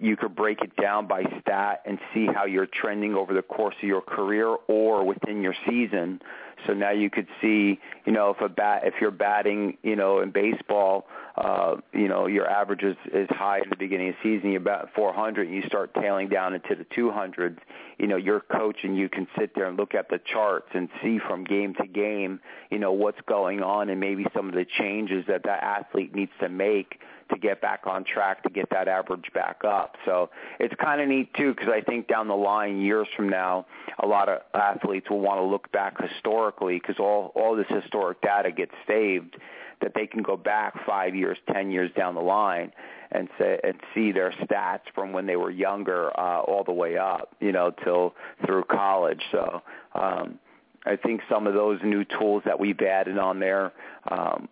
you 0.00 0.16
could 0.16 0.34
break 0.34 0.62
it 0.62 0.74
down 0.76 1.06
by 1.06 1.22
stat 1.40 1.82
and 1.84 1.98
see 2.14 2.26
how 2.26 2.46
you're 2.46 2.66
trending 2.66 3.14
over 3.14 3.34
the 3.34 3.42
course 3.42 3.74
of 3.82 3.86
your 3.86 4.00
career 4.00 4.56
or 4.66 5.04
within 5.04 5.42
your 5.42 5.54
season. 5.68 6.22
So 6.66 6.74
now 6.74 6.90
you 6.90 7.10
could 7.10 7.28
see, 7.40 7.78
you 8.04 8.12
know, 8.12 8.30
if 8.30 8.40
a 8.40 8.48
bat 8.48 8.82
if 8.84 8.94
you're 9.00 9.10
batting, 9.10 9.76
you 9.82 9.96
know, 9.96 10.20
in 10.20 10.30
baseball, 10.30 11.06
uh, 11.36 11.76
you 11.92 12.08
know, 12.08 12.26
your 12.26 12.48
average 12.48 12.82
is, 12.82 12.96
is 13.12 13.28
high 13.30 13.58
in 13.58 13.70
the 13.70 13.76
beginning 13.76 14.10
of 14.10 14.14
the 14.22 14.36
season, 14.36 14.50
you're 14.50 14.60
about 14.60 14.90
400 14.94 15.46
and 15.46 15.56
you 15.56 15.62
start 15.66 15.94
tailing 15.94 16.28
down 16.28 16.54
into 16.54 16.74
the 16.74 16.84
200s, 16.84 17.58
you 17.98 18.06
know, 18.06 18.16
your 18.16 18.40
coach 18.40 18.78
and 18.82 18.96
you 18.96 19.08
can 19.08 19.26
sit 19.38 19.54
there 19.54 19.66
and 19.66 19.76
look 19.76 19.94
at 19.94 20.08
the 20.08 20.18
charts 20.18 20.68
and 20.74 20.88
see 21.02 21.18
from 21.18 21.44
game 21.44 21.74
to 21.74 21.86
game, 21.86 22.40
you 22.70 22.78
know, 22.78 22.92
what's 22.92 23.20
going 23.26 23.62
on 23.62 23.88
and 23.88 24.00
maybe 24.00 24.26
some 24.34 24.48
of 24.48 24.54
the 24.54 24.66
changes 24.78 25.24
that 25.28 25.44
that 25.44 25.62
athlete 25.62 26.14
needs 26.14 26.32
to 26.40 26.48
make 26.48 27.00
to 27.32 27.38
get 27.38 27.60
back 27.60 27.86
on 27.86 28.04
track 28.04 28.42
to 28.42 28.50
get 28.50 28.68
that 28.70 28.88
average 28.88 29.32
back 29.34 29.62
up. 29.64 29.96
So 30.04 30.30
it's 30.58 30.74
kind 30.82 31.00
of 31.00 31.08
neat 31.08 31.32
too 31.34 31.54
because 31.54 31.68
I 31.72 31.80
think 31.80 32.08
down 32.08 32.28
the 32.28 32.36
line, 32.36 32.80
years 32.80 33.08
from 33.16 33.28
now, 33.28 33.66
a 33.98 34.06
lot 34.06 34.28
of 34.28 34.40
athletes 34.54 35.08
will 35.10 35.20
want 35.20 35.38
to 35.38 35.44
look 35.44 35.70
back 35.72 36.00
historically 36.00 36.78
because 36.78 36.96
all 36.98 37.32
all 37.34 37.56
this 37.56 37.66
historic 37.68 38.20
data 38.20 38.50
gets 38.50 38.72
saved 38.86 39.36
that 39.80 39.92
they 39.94 40.06
can 40.06 40.22
go 40.22 40.36
back 40.36 40.74
five 40.86 41.14
years, 41.14 41.38
ten 41.52 41.70
years 41.70 41.90
down 41.96 42.14
the 42.14 42.20
line 42.20 42.72
and 43.12 43.28
say 43.38 43.58
and 43.64 43.74
see 43.94 44.12
their 44.12 44.32
stats 44.32 44.82
from 44.94 45.12
when 45.12 45.26
they 45.26 45.36
were 45.36 45.50
younger 45.50 46.10
uh, 46.18 46.40
all 46.40 46.64
the 46.64 46.72
way 46.72 46.96
up, 46.96 47.34
you 47.40 47.52
know, 47.52 47.72
till 47.84 48.14
through 48.46 48.64
college. 48.64 49.22
So 49.32 49.62
um, 49.94 50.38
I 50.86 50.96
think 50.96 51.20
some 51.28 51.46
of 51.46 51.54
those 51.54 51.80
new 51.82 52.04
tools 52.04 52.42
that 52.46 52.58
we've 52.58 52.80
added 52.80 53.18
on 53.18 53.38
there 53.38 53.72
um, 54.10 54.48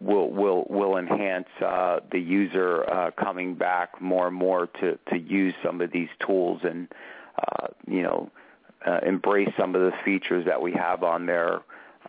will 0.00 0.30
will 0.30 0.64
will 0.68 0.96
enhance 0.96 1.48
uh, 1.64 2.00
the 2.10 2.18
user 2.18 2.88
uh, 2.90 3.10
coming 3.12 3.54
back 3.54 4.00
more 4.00 4.28
and 4.28 4.36
more 4.36 4.66
to 4.66 4.98
to 5.10 5.18
use 5.18 5.54
some 5.62 5.80
of 5.80 5.92
these 5.92 6.08
tools 6.24 6.60
and 6.64 6.88
uh, 7.38 7.68
you 7.86 8.02
know 8.02 8.30
uh, 8.86 9.00
embrace 9.06 9.50
some 9.58 9.74
of 9.74 9.82
the 9.82 9.92
features 10.04 10.46
that 10.46 10.62
we 10.62 10.72
have 10.72 11.02
on 11.02 11.26
there. 11.26 11.60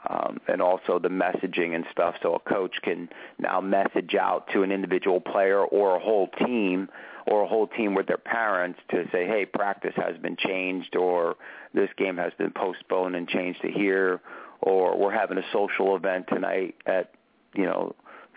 Um, 0.08 0.40
and 0.48 0.62
also 0.62 0.98
the 0.98 1.10
messaging 1.10 1.76
and 1.76 1.84
stuff, 1.92 2.16
so 2.22 2.36
a 2.36 2.40
coach 2.40 2.76
can 2.84 3.10
now 3.38 3.60
message 3.60 4.16
out 4.16 4.48
to 4.54 4.64
an 4.64 4.72
individual 4.72 5.20
player 5.20 5.62
or 5.62 5.98
a 5.98 6.00
whole 6.00 6.28
team 6.28 6.88
or 7.28 7.44
a 7.44 7.48
whole 7.48 7.68
team 7.68 7.96
with 7.96 8.08
their 8.08 8.18
parents 8.18 8.80
to 8.92 9.04
say, 9.12 9.28
hey, 9.28 9.46
practice 9.46 9.94
has 9.98 10.16
been 10.18 10.38
changed 10.38 10.96
or 10.96 11.36
this 11.74 11.90
game 11.98 12.16
has 12.16 12.32
been 12.38 12.52
postponed 12.52 13.16
and 13.16 13.28
changed 13.28 13.62
to 13.62 13.70
here 13.70 14.22
or 14.62 14.98
we're 14.98 15.12
having 15.12 15.38
a 15.38 15.46
social 15.52 15.96
event 15.96 16.28
tonight 16.30 16.76
at 16.86 17.12
you 17.54 17.66
know, 17.66 17.96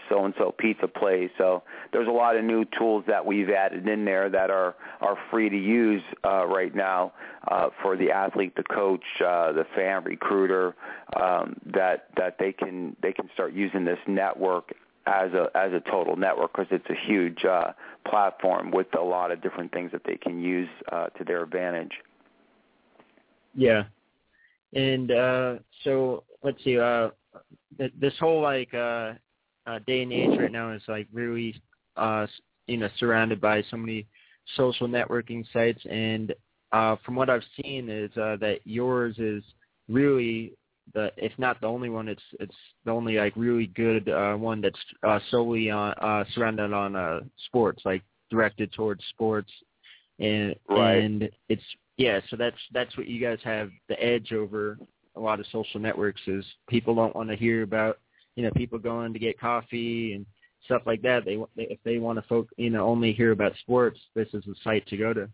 so 0.09 0.25
and 0.25 0.35
so 0.39 0.55
pizza 0.57 0.89
place. 0.89 1.31
So 1.39 1.63
there's 1.93 2.09
a 2.09 2.13
lot 2.13 2.37
of 2.37 2.45
new 2.45 2.65
tools 2.79 3.05
that 3.07 3.25
we've 3.25 3.51
added 3.51 3.89
in 3.89 4.05
there 4.05 4.29
that 4.31 4.51
are 4.51 4.75
are 5.01 5.17
free 5.31 5.49
to 5.49 5.57
use 5.57 6.03
uh, 6.25 6.47
right 6.47 6.75
now 6.75 7.13
uh, 7.49 7.69
for 7.83 7.97
the 7.97 8.11
athlete, 8.11 8.55
the 8.57 8.65
coach, 8.65 9.05
uh, 9.25 9.53
the 9.53 9.65
fan 9.75 10.05
recruiter. 10.05 10.75
Um, 11.21 11.57
that 11.75 12.07
that 12.17 12.37
they 12.39 12.53
can 12.53 12.97
they 13.03 13.13
can 13.13 13.29
start 13.35 13.53
using 13.53 13.85
this 13.85 13.99
network 14.07 14.73
as 15.07 15.33
a 15.33 15.49
as 15.55 15.73
a 15.73 15.81
total 15.91 16.17
network 16.17 16.53
because 16.53 16.69
it's 16.71 16.89
a 16.89 17.07
huge 17.07 17.45
uh, 17.45 17.73
platform 18.09 18.71
with 18.71 18.87
a 18.99 19.03
lot 19.03 19.31
of 19.31 19.43
different 19.43 19.73
things 19.73 19.91
that 19.93 20.03
they 20.05 20.17
can 20.17 20.41
use 20.41 20.69
uh, 20.91 21.07
to 21.09 21.25
their 21.25 21.43
advantage. 21.43 21.93
Yeah, 23.55 23.85
and 24.73 25.11
uh, 25.11 25.55
so 25.85 26.25
let's 26.43 26.63
see. 26.65 26.79
Uh, 26.79 27.11
this 27.99 28.15
whole 28.19 28.41
like 28.43 28.73
uh, 28.75 29.13
uh, 29.67 29.79
day 29.87 30.03
and 30.03 30.13
age 30.13 30.39
right 30.39 30.53
now 30.53 30.73
is 30.73 30.83
like 30.89 31.07
really 31.13 31.61
uh, 31.97 32.27
you 32.67 32.77
know 32.77 32.89
surrounded 32.99 33.41
by 33.41 33.63
so 33.71 33.77
many 33.77 34.07
social 34.57 34.89
networking 34.89 35.45
sites, 35.53 35.81
and 35.91 36.35
uh, 36.73 36.97
from 37.05 37.15
what 37.15 37.31
I've 37.31 37.45
seen 37.63 37.89
is 37.89 38.11
uh, 38.17 38.37
that 38.41 38.61
yours 38.65 39.17
is 39.19 39.43
really 39.89 40.53
the 40.95 41.11
if 41.17 41.33
not 41.39 41.61
the 41.61 41.67
only 41.67 41.89
one, 41.89 42.09
it's 42.09 42.23
it's 42.41 42.55
the 42.85 42.91
only 42.91 43.17
like 43.17 43.35
really 43.37 43.67
good 43.67 44.09
uh, 44.09 44.35
one 44.35 44.61
that's 44.61 44.79
uh, 45.03 45.21
solely 45.31 45.71
on 45.71 45.93
uh, 45.95 46.25
surrounded 46.35 46.73
on 46.73 46.97
uh, 46.97 47.21
sports, 47.47 47.83
like 47.85 48.03
directed 48.31 48.73
towards 48.73 49.03
sports, 49.11 49.51
and 50.19 50.55
right. 50.69 50.97
and 50.97 51.31
it's 51.49 51.63
yeah. 51.97 52.21
So 52.31 52.37
that's 52.37 52.57
that's 52.73 52.97
what 52.97 53.07
you 53.07 53.21
guys 53.21 53.39
have 53.45 53.71
the 53.89 54.03
edge 54.03 54.33
over 54.33 54.79
a 55.17 55.21
lot 55.21 55.41
of 55.41 55.47
social 55.53 55.81
networks 55.81 56.21
is 56.27 56.45
people 56.69 56.95
don't 56.95 57.15
want 57.15 57.29
to 57.29 57.37
hear 57.37 57.63
about 57.63 57.99
you 58.37 58.43
know 58.43 58.51
people 58.53 58.79
going 58.79 59.13
to 59.13 59.19
get 59.19 59.39
coffee 59.39 60.15
and 60.15 60.27
stuff 60.65 60.83
like 60.87 61.03
that. 61.03 61.25
They 61.25 61.39
if 61.57 61.79
they 61.85 61.99
want 61.99 62.19
to 62.19 62.23
folk 62.29 62.49
you 62.57 62.71
know 62.71 62.87
only 62.87 63.13
hear 63.13 63.33
about 63.33 63.53
sports, 63.61 63.99
this 64.15 64.29
is 64.33 64.45
the 64.45 64.55
site 64.63 64.87
to 64.89 64.97
go 64.97 65.13
to. 65.13 65.29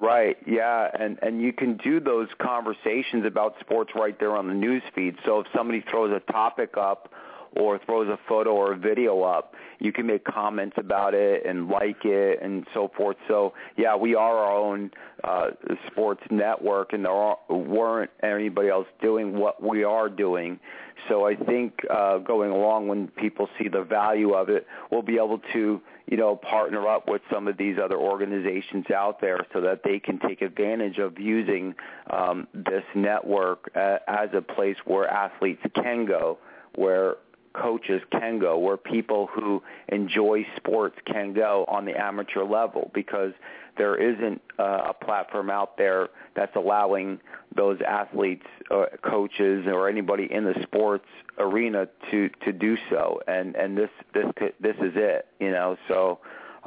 Right. 0.00 0.38
Yeah, 0.46 0.88
and 0.98 1.18
and 1.22 1.42
you 1.42 1.52
can 1.52 1.76
do 1.76 2.00
those 2.00 2.28
conversations 2.40 3.26
about 3.26 3.54
sports 3.60 3.90
right 3.94 4.18
there 4.18 4.36
on 4.36 4.48
the 4.48 4.54
news 4.54 4.82
feed. 4.94 5.16
So 5.26 5.40
if 5.40 5.46
somebody 5.54 5.84
throws 5.90 6.10
a 6.10 6.32
topic 6.32 6.76
up 6.78 7.12
or 7.56 7.80
throws 7.84 8.08
a 8.08 8.18
photo 8.28 8.50
or 8.50 8.72
a 8.72 8.76
video 8.76 9.22
up, 9.22 9.54
you 9.78 9.92
can 9.92 10.06
make 10.06 10.24
comments 10.24 10.76
about 10.78 11.14
it 11.14 11.44
and 11.44 11.68
like 11.68 12.04
it 12.04 12.40
and 12.42 12.66
so 12.72 12.90
forth. 12.96 13.16
So 13.28 13.54
yeah, 13.76 13.96
we 13.96 14.14
are 14.14 14.36
our 14.36 14.56
own 14.56 14.90
uh, 15.24 15.48
sports 15.90 16.22
network, 16.30 16.92
and 16.92 17.04
there 17.04 17.12
are, 17.12 17.38
weren't 17.48 18.10
anybody 18.22 18.68
else 18.68 18.86
doing 19.02 19.36
what 19.38 19.62
we 19.62 19.84
are 19.84 20.08
doing. 20.08 20.60
So 21.08 21.26
I 21.26 21.34
think 21.34 21.80
uh, 21.88 22.18
going 22.18 22.50
along, 22.50 22.88
when 22.88 23.08
people 23.08 23.48
see 23.58 23.68
the 23.68 23.82
value 23.82 24.34
of 24.34 24.50
it, 24.50 24.66
we'll 24.90 25.02
be 25.02 25.16
able 25.16 25.40
to 25.52 25.80
you 26.06 26.16
know 26.16 26.36
partner 26.36 26.86
up 26.86 27.08
with 27.08 27.22
some 27.32 27.48
of 27.48 27.56
these 27.56 27.76
other 27.82 27.96
organizations 27.96 28.90
out 28.94 29.20
there 29.20 29.46
so 29.52 29.60
that 29.62 29.82
they 29.82 29.98
can 29.98 30.18
take 30.18 30.42
advantage 30.42 30.98
of 30.98 31.18
using 31.18 31.74
um, 32.10 32.46
this 32.52 32.84
network 32.94 33.70
uh, 33.74 33.98
as 34.06 34.28
a 34.34 34.42
place 34.42 34.76
where 34.84 35.08
athletes 35.08 35.62
can 35.74 36.04
go 36.04 36.38
where 36.74 37.16
coaches 37.52 38.00
can 38.12 38.38
go, 38.38 38.58
where 38.58 38.76
people 38.76 39.28
who 39.32 39.62
enjoy 39.88 40.46
sports 40.56 40.96
can 41.04 41.32
go 41.32 41.64
on 41.68 41.84
the 41.84 41.96
amateur 41.96 42.44
level 42.44 42.90
because 42.94 43.32
there 43.76 43.96
isn't 43.96 44.40
uh, 44.58 44.88
a 44.90 44.94
platform 44.94 45.50
out 45.50 45.76
there 45.76 46.08
that's 46.34 46.54
allowing 46.56 47.20
those 47.54 47.80
athletes, 47.86 48.46
uh, 48.70 48.84
coaches, 49.02 49.66
or 49.66 49.88
anybody 49.88 50.28
in 50.30 50.44
the 50.44 50.54
sports 50.62 51.06
arena 51.38 51.88
to 52.10 52.28
to 52.44 52.52
do 52.52 52.76
so. 52.90 53.20
And 53.26 53.56
and 53.56 53.76
this 53.76 53.90
this 54.14 54.26
this 54.60 54.76
is 54.76 54.92
it, 54.94 55.26
you 55.38 55.50
know. 55.50 55.76
So 55.88 56.18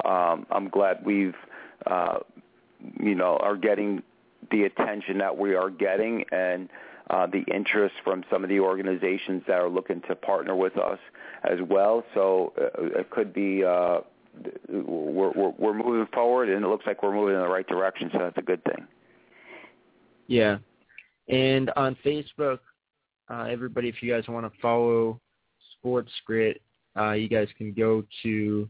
um, 0.04 0.46
I'm 0.50 0.68
glad 0.68 1.04
we've 1.04 1.36
uh, 1.86 2.18
you 3.00 3.14
know 3.14 3.36
are 3.40 3.56
getting 3.56 4.02
the 4.50 4.64
attention 4.64 5.18
that 5.18 5.38
we 5.38 5.54
are 5.54 5.70
getting 5.70 6.24
and 6.30 6.68
uh, 7.10 7.26
the 7.26 7.44
interest 7.54 7.94
from 8.02 8.24
some 8.30 8.42
of 8.42 8.50
the 8.50 8.60
organizations 8.60 9.42
that 9.46 9.58
are 9.58 9.68
looking 9.68 10.00
to 10.08 10.14
partner 10.14 10.56
with 10.56 10.76
us 10.78 10.98
as 11.44 11.58
well. 11.68 12.04
So 12.14 12.52
uh, 12.58 13.00
it 13.00 13.10
could 13.10 13.32
be 13.32 13.64
uh, 13.64 14.00
we're, 14.68 15.32
we're, 15.32 15.52
we're 15.58 15.74
moving 15.74 16.06
forward, 16.12 16.48
and 16.48 16.64
it 16.64 16.68
looks 16.68 16.86
like 16.86 17.02
we're 17.02 17.14
moving 17.14 17.34
in 17.34 17.40
the 17.40 17.48
right 17.48 17.66
direction. 17.66 18.10
So 18.12 18.18
that's 18.18 18.38
a 18.38 18.42
good 18.42 18.62
thing. 18.64 18.86
Yeah, 20.26 20.58
and 21.28 21.70
on 21.76 21.96
Facebook, 22.04 22.60
uh, 23.30 23.46
everybody, 23.50 23.88
if 23.88 24.02
you 24.02 24.10
guys 24.10 24.24
want 24.26 24.50
to 24.50 24.60
follow 24.60 25.20
Sports 25.78 26.10
Grit, 26.26 26.62
uh, 26.98 27.12
you 27.12 27.28
guys 27.28 27.48
can 27.58 27.74
go 27.74 28.02
to 28.22 28.68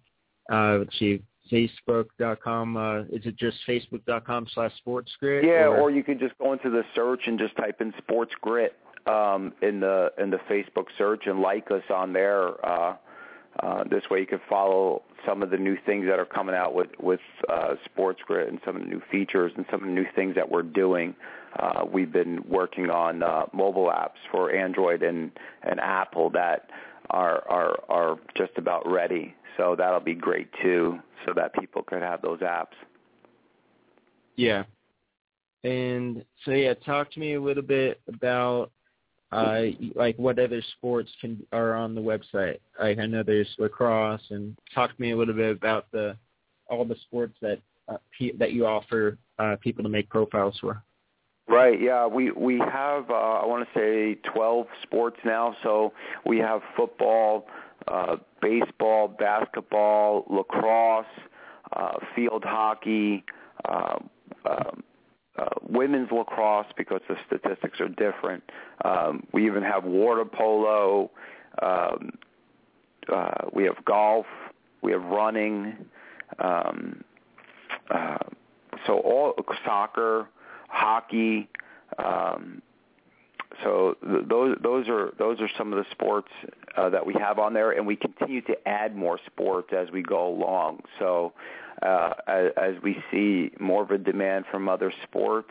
uh, 0.53 0.76
let's 0.79 0.99
see, 0.99 1.23
facebook.com. 1.52 2.76
Uh, 2.76 3.00
is 3.02 3.24
it 3.26 3.36
just 3.36 3.58
facebook.com 3.68 4.46
slash 4.54 4.72
sports 4.78 5.12
grit? 5.20 5.44
Yeah, 5.44 5.66
or? 5.66 5.82
or 5.82 5.90
you 5.90 6.02
could 6.02 6.18
just 6.18 6.36
go 6.38 6.52
into 6.52 6.70
the 6.70 6.82
search 6.94 7.22
and 7.26 7.38
just 7.38 7.56
type 7.56 7.80
in 7.80 7.92
sports 7.98 8.32
grit 8.40 8.76
um, 9.06 9.52
in 9.62 9.80
the 9.80 10.12
in 10.18 10.30
the 10.30 10.40
Facebook 10.50 10.86
search 10.96 11.26
and 11.26 11.40
like 11.40 11.70
us 11.70 11.82
on 11.90 12.12
there. 12.12 12.64
Uh, 12.66 12.96
Uh, 13.62 13.84
this 13.84 14.02
way, 14.10 14.18
you 14.18 14.26
can 14.26 14.40
follow 14.48 15.02
some 15.24 15.40
of 15.40 15.50
the 15.50 15.56
new 15.56 15.76
things 15.86 16.06
that 16.06 16.18
are 16.18 16.24
coming 16.24 16.56
out 16.56 16.74
with 16.74 16.88
with 16.98 17.20
uh, 17.48 17.76
Sports 17.84 18.20
Grit 18.26 18.48
and 18.48 18.58
some 18.64 18.74
of 18.74 18.82
the 18.82 18.88
new 18.88 19.00
features 19.12 19.52
and 19.56 19.64
some 19.70 19.80
of 19.80 19.86
the 19.86 19.94
new 19.94 20.06
things 20.16 20.34
that 20.34 20.50
we're 20.50 20.62
doing. 20.62 21.14
Uh, 21.56 21.84
we've 21.88 22.10
been 22.10 22.42
working 22.48 22.90
on 22.90 23.22
uh, 23.22 23.44
mobile 23.52 23.86
apps 23.86 24.18
for 24.32 24.50
Android 24.50 25.04
and, 25.04 25.30
and 25.62 25.78
Apple 25.78 26.30
that 26.30 26.68
are, 27.10 27.48
are 27.48 27.78
are 27.88 28.18
just 28.36 28.52
about 28.56 28.90
ready. 28.90 29.36
So 29.56 29.75
that'll 29.76 30.00
be 30.00 30.14
great 30.14 30.49
too, 30.62 30.99
so 31.26 31.32
that 31.34 31.54
people 31.54 31.82
could 31.82 32.02
have 32.02 32.23
those 32.23 32.40
apps. 32.40 32.75
Yeah. 34.37 34.64
And 35.62 36.25
so 36.44 36.50
yeah, 36.50 36.75
talk 36.75 37.11
to 37.12 37.20
me 37.20 37.34
a 37.34 37.40
little 37.40 37.62
bit 37.62 38.00
about 38.08 38.70
uh, 39.32 39.62
like 39.94 40.16
what 40.16 40.38
other 40.38 40.62
sports 40.76 41.11
can 41.20 41.44
are 41.52 41.75
on 41.75 41.94
the 41.94 42.00
website. 42.00 42.58
Like 42.78 42.99
I 42.99 43.06
know 43.06 43.23
there's 43.23 43.49
lacrosse, 43.58 44.23
and 44.30 44.56
talk 44.75 44.94
to 44.94 45.02
me 45.02 45.12
a 45.12 45.16
little 45.16 45.34
bit 45.34 45.56
about 45.56 45.90
the 45.90 46.16
all 46.68 46.84
the 46.84 46.96
sports 47.06 47.34
that 47.40 47.58
uh, 47.88 47.96
pe- 48.18 48.37
that 48.37 48.52
you 48.52 48.66
offer 48.66 49.18
uh, 49.38 49.56
people 49.61 49.82
to 49.82 49.88
make 49.88 50.08
profiles 50.08 50.58
for. 50.61 50.82
Right. 51.49 51.80
Yeah. 51.80 52.06
We 52.06 52.30
we 52.30 52.58
have 52.58 53.11
uh, 53.11 53.14
I 53.14 53.46
want 53.46 53.66
to 53.66 53.78
say 53.78 54.18
12 54.32 54.66
sports 54.82 55.18
now. 55.25 55.56
So 55.62 55.92
we 56.25 56.38
have 56.38 56.61
football, 56.76 57.46
uh, 57.88 58.16
baseball, 58.40 59.09
basketball, 59.09 60.25
lacrosse, 60.28 61.07
uh, 61.73 61.95
field 62.14 62.45
hockey. 62.45 63.25
Uh, 63.64 63.99
um, 64.49 64.83
uh, 65.37 65.49
women's 65.69 66.11
lacrosse 66.12 66.66
because 66.76 67.00
the 67.09 67.16
statistics 67.26 67.81
are 67.81 67.88
different. 67.88 68.43
Um, 68.85 69.26
we 69.33 69.47
even 69.47 69.62
have 69.62 69.85
water 69.85 70.25
polo. 70.25 71.11
Um, 71.61 72.12
uh, 73.12 73.49
we 73.52 73.64
have 73.64 73.85
golf. 73.85 74.26
We 74.83 74.93
have 74.93 75.02
running. 75.02 75.76
Um, 76.38 77.02
uh, 77.90 78.19
so 78.87 78.99
all 78.99 79.35
soccer, 79.64 80.28
hockey. 80.69 81.49
Um, 81.99 82.62
so 83.62 83.96
th- 84.02 84.25
those 84.28 84.56
those 84.62 84.88
are 84.88 85.12
those 85.18 85.40
are 85.40 85.49
some 85.56 85.73
of 85.73 85.78
the 85.78 85.90
sports 85.90 86.28
uh, 86.76 86.88
that 86.90 87.04
we 87.04 87.14
have 87.14 87.38
on 87.38 87.54
there, 87.54 87.73
and 87.73 87.87
we 87.87 87.96
continue 87.96 88.40
to 88.42 88.68
add 88.68 88.96
more 88.96 89.18
sports 89.26 89.70
as 89.76 89.90
we 89.90 90.02
go 90.02 90.26
along. 90.28 90.80
So 90.99 91.32
uh, 91.82 92.11
as, 92.26 92.50
as 92.56 92.75
we 92.82 92.96
see 93.11 93.50
more 93.61 93.82
of 93.82 93.90
a 93.90 93.99
demand 93.99 94.44
from 94.50 94.68
other 94.68 94.92
sports, 95.02 95.50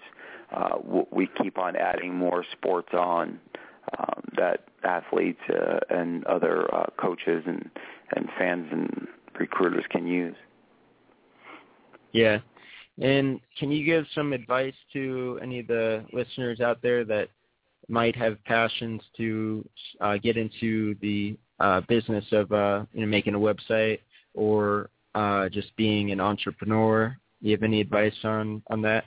uh, 0.52 0.78
we 1.12 1.28
keep 1.42 1.58
on 1.58 1.76
adding 1.76 2.14
more 2.14 2.46
sports 2.52 2.90
on 2.94 3.40
um, 3.98 4.24
that 4.38 4.66
athletes 4.84 5.42
uh, 5.50 5.80
and 5.90 6.26
other 6.26 6.74
uh, 6.74 6.86
coaches 6.98 7.44
and, 7.46 7.70
and 8.16 8.30
fans 8.38 8.68
and 8.72 9.08
recruiters 9.40 9.84
can 9.90 10.08
use. 10.08 10.36
Yeah. 12.12 12.40
And 13.02 13.40
can 13.58 13.72
you 13.72 13.84
give 13.86 14.06
some 14.14 14.34
advice 14.34 14.76
to 14.94 15.40
any 15.42 15.60
of 15.60 15.68
the 15.68 16.06
listeners 16.14 16.62
out 16.62 16.82
there 16.82 17.04
that 17.06 17.30
might 17.88 18.16
have 18.16 18.44
passions 18.46 19.02
to 19.18 19.68
uh, 20.02 20.18
get 20.18 20.38
into 20.38 20.96
the 21.02 21.38
uh, 21.60 21.82
business 21.82 22.26
of 22.32 22.52
uh, 22.52 22.86
you 22.94 23.02
know 23.02 23.08
making 23.08 23.36
a 23.36 23.40
website 23.40 24.00
or 24.34 24.90
uh, 25.16 25.50
just 25.50 25.76
being 25.76 26.12
an 26.12 26.20
entrepreneur. 26.20 27.16
Do 27.42 27.50
you 27.50 27.56
have 27.56 27.64
any 27.64 27.82
advice 27.82 28.16
on 28.24 28.62
on 28.68 28.82
that? 28.84 29.06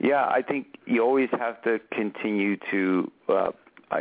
Yeah, 0.00 0.24
I 0.24 0.42
think 0.42 0.78
you 0.86 1.02
always 1.02 1.28
have 1.32 1.62
to 1.62 1.80
continue 1.92 2.56
to. 2.70 3.12
Uh, 3.28 3.50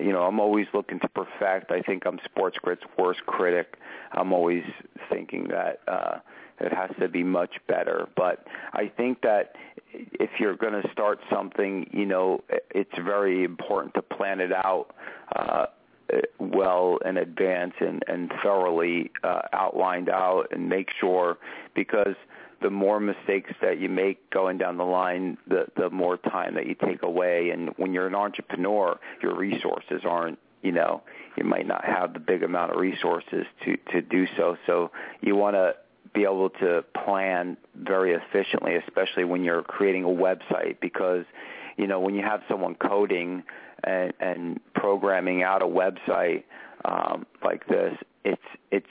you 0.02 0.14
know, 0.14 0.22
I'm 0.22 0.40
always 0.40 0.68
looking 0.74 1.00
to 1.00 1.08
perfect. 1.10 1.72
I 1.72 1.82
think 1.82 2.04
I'm 2.06 2.20
Sports 2.24 2.58
Grit's 2.62 2.84
worst 2.98 3.26
critic. 3.26 3.76
I'm 4.12 4.32
always 4.32 4.64
thinking 5.10 5.48
that 5.50 5.80
uh, 5.88 6.20
it 6.60 6.74
has 6.74 6.90
to 7.00 7.08
be 7.08 7.24
much 7.24 7.56
better. 7.68 8.08
But 8.16 8.46
I 8.74 8.92
think 8.96 9.22
that 9.22 9.56
if 9.94 10.30
you're 10.40 10.56
going 10.56 10.82
to 10.82 10.92
start 10.92 11.20
something, 11.32 11.90
you 11.92 12.06
know, 12.06 12.44
it's 12.70 12.98
very 13.04 13.44
important 13.44 13.94
to 13.96 14.02
plan 14.02 14.40
it 14.40 14.54
out. 14.54 14.96
Uh, 15.36 15.66
well 16.40 16.98
in 17.06 17.18
advance 17.18 17.74
and, 17.80 18.04
and 18.08 18.32
thoroughly 18.42 19.12
uh, 19.24 19.42
outlined 19.54 20.10
out 20.10 20.48
and 20.52 20.68
make 20.68 20.90
sure 21.00 21.38
because 21.76 22.16
the 22.62 22.70
more 22.70 23.00
mistakes 23.00 23.52
that 23.62 23.80
you 23.80 23.90
make 23.90 24.30
going 24.32 24.58
down 24.58 24.78
the 24.78 24.84
line, 24.84 25.38
the 25.48 25.68
the 25.78 25.90
more 25.90 26.18
time 26.18 26.56
that 26.56 26.66
you 26.66 26.76
take 26.76 27.04
away. 27.04 27.52
And 27.52 27.70
when 27.78 27.94
you're 27.94 28.08
an 28.08 28.16
entrepreneur, 28.16 29.00
your 29.22 29.36
resources 29.36 30.02
aren't, 30.04 30.40
you 30.62 30.72
know, 30.72 31.02
you 31.38 31.46
might 31.46 31.68
not 31.68 31.86
have 31.86 32.14
the 32.14 32.20
big 32.20 32.44
amount 32.44 32.72
of 32.74 32.80
resources 32.80 33.46
to 33.64 33.78
to 33.94 34.02
do 34.02 34.28
so. 34.36 34.58
So 34.66 34.92
you 35.22 35.36
want 35.36 35.56
to 35.56 35.76
be 36.14 36.24
able 36.24 36.50
to 36.50 36.84
plan 37.06 37.58
very 37.76 38.14
efficiently, 38.14 38.76
especially 38.76 39.24
when 39.24 39.44
you're 39.44 39.64
creating 39.64 40.04
a 40.04 40.08
website, 40.08 40.80
because 40.80 41.26
you 41.78 41.88
know 41.88 42.00
when 42.00 42.16
you 42.16 42.22
have 42.22 42.42
someone 42.50 42.76
coding 42.76 43.44
and, 43.84 44.14
and 44.20 44.60
programming 44.74 45.44
out 45.44 45.62
a 45.62 45.66
website 45.66 46.44
um, 46.86 47.26
like 47.44 47.68
this, 47.68 47.96
it's 48.24 48.42
it's 48.72 48.88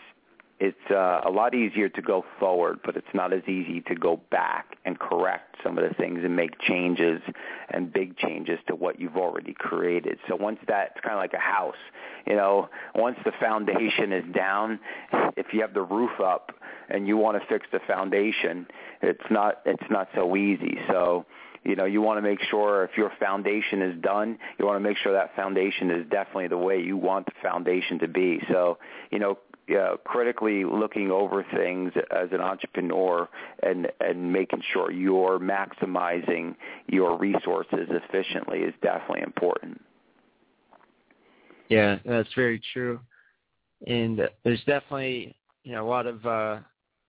it's 0.60 0.90
uh, 0.90 1.20
a 1.24 1.30
lot 1.30 1.54
easier 1.54 1.88
to 1.88 2.02
go 2.02 2.24
forward, 2.40 2.80
but 2.84 2.96
it's 2.96 3.14
not 3.14 3.32
as 3.32 3.42
easy 3.44 3.80
to 3.82 3.94
go 3.94 4.20
back 4.30 4.76
and 4.84 4.98
correct 4.98 5.56
some 5.62 5.78
of 5.78 5.88
the 5.88 5.94
things 5.94 6.20
and 6.24 6.34
make 6.34 6.60
changes 6.60 7.20
and 7.70 7.92
big 7.92 8.16
changes 8.16 8.58
to 8.66 8.74
what 8.74 9.00
you've 9.00 9.16
already 9.16 9.54
created. 9.54 10.18
So 10.28 10.34
once 10.34 10.58
that, 10.66 10.92
it's 10.94 11.00
kind 11.04 11.14
of 11.14 11.20
like 11.20 11.32
a 11.32 11.38
house, 11.38 11.76
you 12.26 12.34
know, 12.34 12.68
once 12.94 13.18
the 13.24 13.32
foundation 13.38 14.12
is 14.12 14.24
down, 14.34 14.80
if 15.36 15.46
you 15.52 15.60
have 15.60 15.74
the 15.74 15.82
roof 15.82 16.20
up 16.20 16.52
and 16.88 17.06
you 17.06 17.16
want 17.16 17.40
to 17.40 17.46
fix 17.48 17.66
the 17.70 17.80
foundation, 17.86 18.66
it's 19.00 19.30
not 19.30 19.60
it's 19.64 19.90
not 19.90 20.08
so 20.14 20.36
easy. 20.36 20.78
So 20.88 21.24
you 21.64 21.76
know 21.76 21.84
you 21.84 22.00
want 22.00 22.18
to 22.18 22.22
make 22.22 22.40
sure 22.50 22.84
if 22.84 22.96
your 22.96 23.12
foundation 23.20 23.82
is 23.82 24.00
done 24.00 24.38
you 24.58 24.64
want 24.64 24.76
to 24.76 24.80
make 24.80 24.96
sure 24.96 25.12
that 25.12 25.34
foundation 25.34 25.90
is 25.90 26.06
definitely 26.08 26.48
the 26.48 26.56
way 26.56 26.80
you 26.80 26.96
want 26.96 27.26
the 27.26 27.32
foundation 27.42 27.98
to 27.98 28.08
be 28.08 28.40
so 28.48 28.78
you 29.10 29.18
know 29.18 29.36
uh, 29.70 29.96
critically 30.04 30.64
looking 30.64 31.10
over 31.10 31.44
things 31.54 31.92
as 32.10 32.28
an 32.32 32.40
entrepreneur 32.40 33.28
and 33.62 33.88
and 34.00 34.32
making 34.32 34.62
sure 34.72 34.90
you're 34.90 35.38
maximizing 35.38 36.54
your 36.86 37.18
resources 37.18 37.88
efficiently 37.88 38.60
is 38.60 38.74
definitely 38.82 39.22
important. 39.22 39.80
Yeah 41.68 41.98
that's 42.04 42.32
very 42.34 42.60
true. 42.72 43.00
And 43.86 44.20
there's 44.44 44.64
definitely 44.64 45.36
you 45.64 45.72
know 45.72 45.86
a 45.86 45.88
lot 45.88 46.06
of 46.06 46.26
uh 46.26 46.58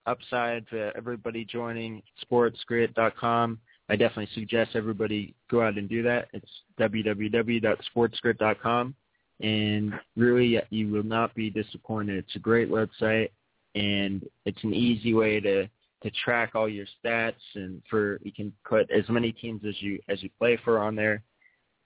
upside 0.05 0.67
for 0.67 0.91
everybody 0.95 1.45
joining 1.45 2.01
sportsgrit.com 2.25 3.59
I 3.89 3.95
definitely 3.95 4.29
suggest 4.35 4.75
everybody 4.75 5.33
go 5.49 5.63
out 5.63 5.77
and 5.77 5.89
do 5.89 6.03
that. 6.03 6.27
It's 6.31 6.47
www.sportsgrit.com, 6.79 8.95
and 9.41 9.93
really 10.15 10.61
you 10.69 10.89
will 10.89 11.03
not 11.03 11.33
be 11.35 11.49
disappointed. 11.49 12.17
It's 12.17 12.35
a 12.35 12.39
great 12.39 12.69
website, 12.69 13.29
and 13.75 14.27
it's 14.45 14.63
an 14.63 14.73
easy 14.73 15.13
way 15.13 15.39
to 15.39 15.67
to 16.01 16.09
track 16.11 16.55
all 16.55 16.69
your 16.69 16.85
stats 17.03 17.33
and 17.55 17.81
for 17.89 18.19
you 18.23 18.31
can 18.31 18.53
put 18.63 18.89
as 18.89 19.03
many 19.09 19.33
teams 19.33 19.61
as 19.67 19.75
you 19.81 19.99
as 20.07 20.23
you 20.23 20.29
play 20.39 20.57
for 20.63 20.79
on 20.79 20.95
there 20.95 21.21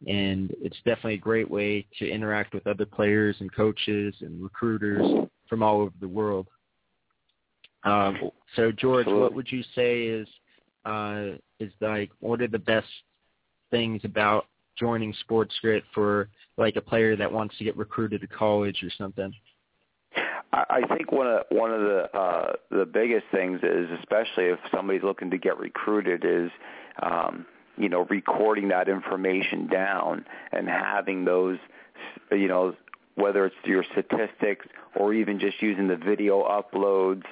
and 0.08 0.54
it's 0.62 0.78
definitely 0.86 1.16
a 1.16 1.18
great 1.18 1.50
way 1.50 1.86
to 2.00 2.10
interact 2.10 2.54
with 2.54 2.68
other 2.68 2.86
players 2.86 3.36
and 3.40 3.54
coaches 3.54 4.14
and 4.22 4.42
recruiters 4.42 5.28
from 5.48 5.64
all 5.64 5.82
over 5.82 5.94
the 6.02 6.08
world. 6.08 6.48
Um, 7.84 8.32
so 8.56 8.72
George, 8.72 9.08
what 9.08 9.34
would 9.34 9.52
you 9.52 9.64
say 9.76 10.04
is 10.04 10.28
uh, 10.86 11.38
is 11.60 11.72
like 11.80 12.12
what 12.20 12.42
are 12.42 12.48
the 12.48 12.60
best 12.60 12.88
things 13.72 14.02
about 14.04 14.46
joining 14.78 15.14
Sports 15.22 15.54
Grit 15.62 15.84
for 15.94 16.30
like 16.58 16.76
a 16.76 16.82
player 16.82 17.16
that 17.16 17.32
wants 17.32 17.58
to 17.58 17.64
get 17.64 17.78
recruited 17.78 18.22
to 18.22 18.28
college 18.28 18.84
or 18.84 18.90
something? 18.98 19.34
I 20.54 20.82
think 20.96 21.12
one 21.12 21.26
of 21.26 21.46
one 21.50 21.72
of 21.72 21.82
the 21.82 22.16
uh, 22.16 22.54
the 22.70 22.86
biggest 22.86 23.26
things 23.32 23.62
is, 23.64 23.90
especially 24.00 24.46
if 24.46 24.60
somebody's 24.72 25.02
looking 25.02 25.32
to 25.32 25.38
get 25.38 25.58
recruited, 25.58 26.24
is 26.24 26.52
um, 27.02 27.48
you 27.76 27.90
know 27.90 28.06
recording 28.10 28.68
that 28.68 28.88
information 28.88 29.68
down 29.68 30.26
and 30.52 30.70
having 30.70 31.26
those, 31.26 31.58
you 32.32 32.48
know, 32.48 32.76
whether 33.16 33.48
it's 33.48 33.56
your 33.66 33.84
statistics 33.94 34.68
or 34.96 35.14
even 35.14 35.40
just 35.40 35.60
using 35.60 35.88
the 35.88 35.98
video 35.98 36.44
uploads 36.44 37.24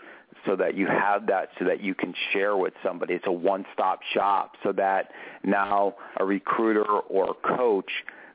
so 0.46 0.56
that 0.56 0.76
you 0.76 0.88
have 0.88 1.28
that 1.28 1.50
so 1.60 1.66
that 1.66 1.82
you 1.82 1.94
can 1.94 2.14
share 2.32 2.56
with 2.58 2.74
somebody. 2.84 3.14
It's 3.14 3.28
a 3.28 3.32
one-stop 3.32 4.02
shop 4.14 4.54
so 4.64 4.72
that 4.74 5.12
now 5.44 5.96
a 6.18 6.26
recruiter 6.26 6.86
or 6.86 7.32
a 7.32 7.58
coach 7.58 7.92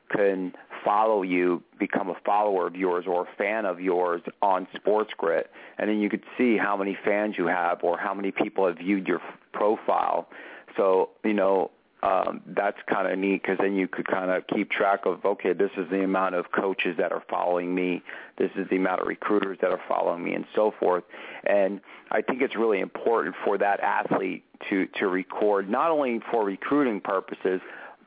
can 0.09 0.53
follow 0.85 1.21
you, 1.21 1.61
become 1.79 2.09
a 2.09 2.15
follower 2.25 2.67
of 2.67 2.75
yours 2.75 3.05
or 3.07 3.23
a 3.23 3.35
fan 3.37 3.65
of 3.65 3.79
yours 3.79 4.21
on 4.41 4.67
Sports 4.75 5.11
Grit, 5.17 5.51
and 5.77 5.89
then 5.89 5.99
you 5.99 6.09
could 6.09 6.23
see 6.37 6.57
how 6.57 6.77
many 6.77 6.97
fans 7.03 7.35
you 7.37 7.47
have 7.47 7.83
or 7.83 7.97
how 7.97 8.13
many 8.13 8.31
people 8.31 8.67
have 8.67 8.77
viewed 8.77 9.07
your 9.07 9.21
profile. 9.51 10.29
So, 10.77 11.09
you 11.25 11.33
know, 11.33 11.71
um, 12.03 12.41
that's 12.45 12.77
kind 12.87 13.11
of 13.11 13.17
neat 13.17 13.41
because 13.41 13.57
then 13.59 13.75
you 13.75 13.87
could 13.87 14.07
kind 14.07 14.29
of 14.29 14.45
keep 14.47 14.69
track 14.69 15.01
of 15.05 15.25
okay, 15.25 15.53
this 15.53 15.71
is 15.77 15.89
the 15.89 16.03
amount 16.03 16.35
of 16.35 16.51
coaches 16.51 16.95
that 16.97 17.11
are 17.11 17.23
following 17.27 17.73
me, 17.73 18.03
this 18.37 18.51
is 18.55 18.67
the 18.69 18.75
amount 18.75 19.01
of 19.01 19.07
recruiters 19.07 19.57
that 19.61 19.71
are 19.71 19.81
following 19.87 20.23
me, 20.23 20.33
and 20.33 20.45
so 20.55 20.71
forth. 20.79 21.03
And 21.45 21.81
I 22.11 22.21
think 22.21 22.41
it's 22.41 22.55
really 22.55 22.81
important 22.81 23.35
for 23.43 23.57
that 23.57 23.79
athlete 23.79 24.43
to 24.69 24.85
to 24.99 25.07
record 25.07 25.69
not 25.69 25.89
only 25.89 26.19
for 26.31 26.45
recruiting 26.45 27.01
purposes, 27.01 27.61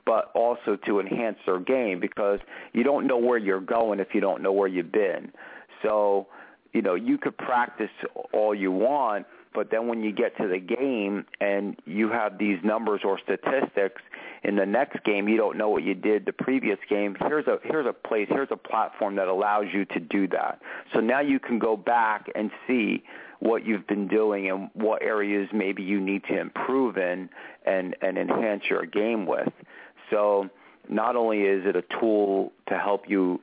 but 0.06 0.30
also 0.34 0.76
to 0.86 1.00
enhance 1.00 1.38
their 1.44 1.58
game 1.58 1.98
because 1.98 2.38
you 2.72 2.84
don't 2.84 3.08
know 3.08 3.18
where 3.18 3.38
you're 3.38 3.60
going 3.60 3.98
if 3.98 4.14
you 4.14 4.20
don't 4.20 4.40
know 4.40 4.52
where 4.52 4.68
you've 4.68 4.92
been. 4.92 5.32
So 5.82 6.28
you 6.72 6.82
know 6.82 6.94
you 6.94 7.18
could 7.18 7.36
practice 7.36 7.90
all 8.32 8.54
you 8.54 8.70
want 8.70 9.26
but 9.52 9.70
then 9.70 9.88
when 9.88 10.02
you 10.02 10.12
get 10.12 10.36
to 10.36 10.46
the 10.46 10.58
game 10.58 11.24
and 11.40 11.76
you 11.84 12.08
have 12.10 12.38
these 12.38 12.58
numbers 12.62 13.00
or 13.04 13.18
statistics 13.18 14.00
in 14.44 14.56
the 14.56 14.66
next 14.66 15.02
game, 15.04 15.28
you 15.28 15.36
don't 15.36 15.58
know 15.58 15.68
what 15.68 15.82
you 15.82 15.94
did 15.94 16.24
the 16.24 16.32
previous 16.32 16.78
game. 16.88 17.16
Here's 17.18 17.46
a 17.46 17.58
here's 17.64 17.86
a 17.86 17.92
place, 17.92 18.28
here's 18.30 18.50
a 18.50 18.56
platform 18.56 19.16
that 19.16 19.28
allows 19.28 19.66
you 19.72 19.84
to 19.86 20.00
do 20.00 20.28
that. 20.28 20.60
So 20.94 21.00
now 21.00 21.20
you 21.20 21.40
can 21.40 21.58
go 21.58 21.76
back 21.76 22.30
and 22.34 22.50
see 22.66 23.02
what 23.40 23.66
you've 23.66 23.86
been 23.86 24.06
doing 24.06 24.50
and 24.50 24.70
what 24.74 25.02
areas 25.02 25.48
maybe 25.52 25.82
you 25.82 26.00
need 26.00 26.22
to 26.24 26.38
improve 26.38 26.96
in 26.96 27.28
and 27.66 27.96
and 28.02 28.18
enhance 28.18 28.64
your 28.70 28.86
game 28.86 29.26
with. 29.26 29.52
So 30.10 30.48
not 30.88 31.16
only 31.16 31.40
is 31.40 31.66
it 31.66 31.76
a 31.76 31.82
tool 32.00 32.52
to 32.68 32.78
help 32.78 33.08
you 33.08 33.40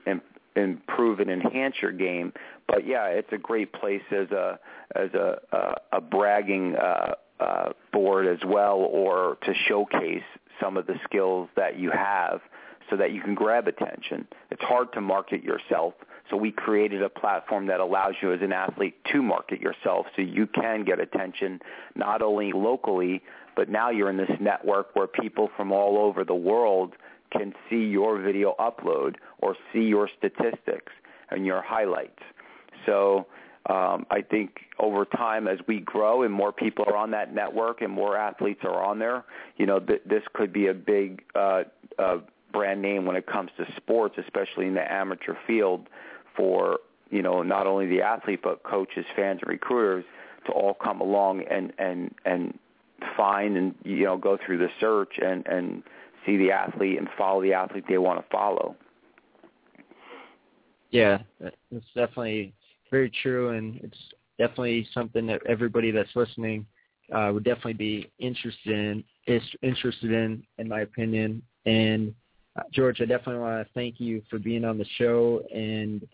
improve 0.56 1.20
and 1.20 1.30
enhance 1.30 1.76
your 1.82 1.91
game, 1.91 2.34
but 2.68 2.86
yeah, 2.86 3.08
it's 3.08 3.32
a 3.32 3.38
great 3.38 3.72
place 3.74 4.04
as 4.12 4.30
a 4.32 4.60
as 4.96 5.14
a 5.14 5.76
a, 5.92 6.02
bragging 6.02 6.76
uh, 6.76 7.14
uh, 7.40 7.70
board 7.92 8.28
as 8.28 8.40
well, 8.46 8.78
or 8.78 9.38
to 9.44 9.54
showcase 9.68 10.24
some 10.62 10.78
of 10.78 10.88
the 10.88 10.96
skills 11.04 11.50
that 11.56 11.78
you 11.80 11.92
have, 11.92 12.42
so 12.90 12.98
that 12.98 13.12
you 13.12 13.22
can 13.22 13.36
grab 13.36 13.68
attention. 13.68 14.28
It's 14.52 14.64
hard 14.64 14.92
to 14.94 15.02
market 15.02 15.44
yourself, 15.44 15.94
so 16.30 16.38
we 16.38 16.52
created 16.52 17.02
a 17.02 17.10
platform 17.10 17.68
that 17.68 17.80
allows 17.80 18.16
you 18.22 18.34
as 18.34 18.42
an 18.42 18.52
athlete 18.52 18.96
to 19.12 19.22
market 19.22 19.62
yourself, 19.62 20.08
so 20.16 20.22
you 20.22 20.48
can 20.48 20.84
get 20.84 21.00
attention 21.00 21.60
not 21.96 22.22
only 22.22 22.52
locally, 22.54 23.22
but 23.56 23.70
now 23.70 23.90
you're 23.90 24.10
in 24.10 24.18
this 24.18 24.32
network 24.40 24.96
where 24.96 25.08
people 25.08 25.50
from 25.56 25.72
all 25.72 25.98
over 25.98 26.24
the 26.24 26.36
world 26.36 26.94
can 27.32 27.54
see 27.70 27.86
your 27.86 28.20
video 28.22 28.56
upload 28.60 29.16
or 29.40 29.56
see 29.74 29.82
your 29.82 30.10
statistics 30.18 30.92
and 31.30 31.46
your 31.46 31.62
highlights. 31.62 32.22
So 32.88 33.28
um, 33.69 34.06
I 34.10 34.21
think 34.21 34.62
over 34.80 35.06
time, 35.06 35.47
as 35.47 35.60
we 35.67 35.82
grow 35.82 36.23
and 36.23 36.34
more 36.34 36.52
people 36.52 36.86
are 36.88 36.95
on 36.95 37.12
that 37.12 37.34
network 37.34 37.82
and 37.82 37.91
more 37.91 38.17
athletes 38.17 38.62
are 38.63 38.84
on 38.84 38.97
there, 38.97 39.26
you 39.58 39.65
know, 39.65 39.80
th- 39.80 40.02
this 40.06 40.23
could 40.34 40.54
be 40.54 40.67
a 40.67 40.73
big 40.73 41.21
uh, 41.36 41.63
uh, 42.00 42.17
brand 42.54 42.82
name 42.82 43.06
when 43.06 43.17
it 43.17 43.28
comes 43.28 43.52
to 43.58 43.65
sports, 43.76 44.15
especially 44.17 44.67
in 44.67 44.73
the 44.73 44.91
amateur 44.91 45.36
field, 45.45 45.88
for 46.36 46.80
you 47.10 47.21
know 47.21 47.43
not 47.43 47.67
only 47.67 47.88
the 47.88 48.02
athlete 48.02 48.39
but 48.41 48.63
coaches, 48.63 49.06
fans, 49.15 49.39
and 49.41 49.50
recruiters 49.50 50.06
to 50.45 50.52
all 50.54 50.73
come 50.73 51.02
along 51.02 51.43
and 51.50 51.73
and 51.78 52.15
and 52.26 52.58
find 53.17 53.58
and 53.58 53.76
you 53.84 54.06
know 54.06 54.17
go 54.17 54.38
through 54.45 54.58
the 54.58 54.69
search 54.80 55.19
and 55.21 55.45
and 55.45 55.84
see 56.26 56.38
the 56.38 56.52
athlete 56.52 56.97
and 56.97 57.10
follow 57.17 57.41
the 57.41 57.54
athlete 57.54 57.84
they 57.89 57.97
want 57.97 58.19
to 58.19 58.26
follow. 58.32 58.76
Yeah, 60.91 61.19
it's 61.41 61.86
definitely 61.93 62.54
very 62.91 63.12
true, 63.21 63.50
and 63.50 63.80
it's 63.84 63.97
definitely 64.38 64.88
something 64.93 65.26
that 65.28 65.41
everybody 65.47 65.91
that's 65.91 66.15
listening 66.15 66.65
uh, 67.13 67.32
would 67.34 67.43
definitely 67.43 67.73
be 67.73 68.12
interested 68.19 68.73
in. 68.73 69.04
Is 69.28 69.43
interested 69.62 70.12
in, 70.12 70.41
in 70.58 70.69
my 70.69 70.82
opinion. 70.82 71.41
And 71.65 72.15
uh, 72.58 72.63
George, 72.71 73.02
I 73.02 73.06
definitely 73.06 73.41
want 73.41 73.67
to 73.67 73.73
thank 73.73 74.00
you 74.00 74.21
for 74.30 74.39
being 74.39 74.63
on 74.63 74.78
the 74.78 74.86
show. 74.97 75.41
And 75.54 76.08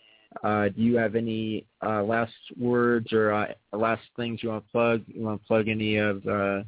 uh, 0.44 0.70
do 0.70 0.82
you 0.82 0.98
have 0.98 1.16
any 1.16 1.68
uh, 1.86 2.02
last 2.02 2.34
words 2.60 3.14
or 3.14 3.32
uh, 3.32 3.54
last 3.72 4.02
things 4.16 4.42
you 4.42 4.50
want 4.50 4.66
to 4.66 4.72
plug? 4.72 5.04
You 5.06 5.24
want 5.24 5.42
to 5.42 5.48
plug 5.48 5.68
any 5.68 5.98
of? 5.98 6.26
Uh, 6.26 6.64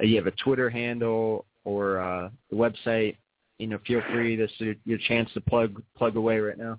you 0.00 0.16
have 0.16 0.28
a 0.28 0.32
Twitter 0.44 0.70
handle 0.70 1.46
or 1.64 2.30
the 2.50 2.56
website? 2.56 3.16
You 3.58 3.66
know, 3.66 3.78
feel 3.86 4.02
free. 4.12 4.36
This 4.36 4.52
is 4.60 4.76
your 4.84 4.98
chance 5.08 5.28
to 5.34 5.40
plug 5.40 5.82
plug 5.96 6.14
away 6.14 6.38
right 6.38 6.56
now. 6.56 6.78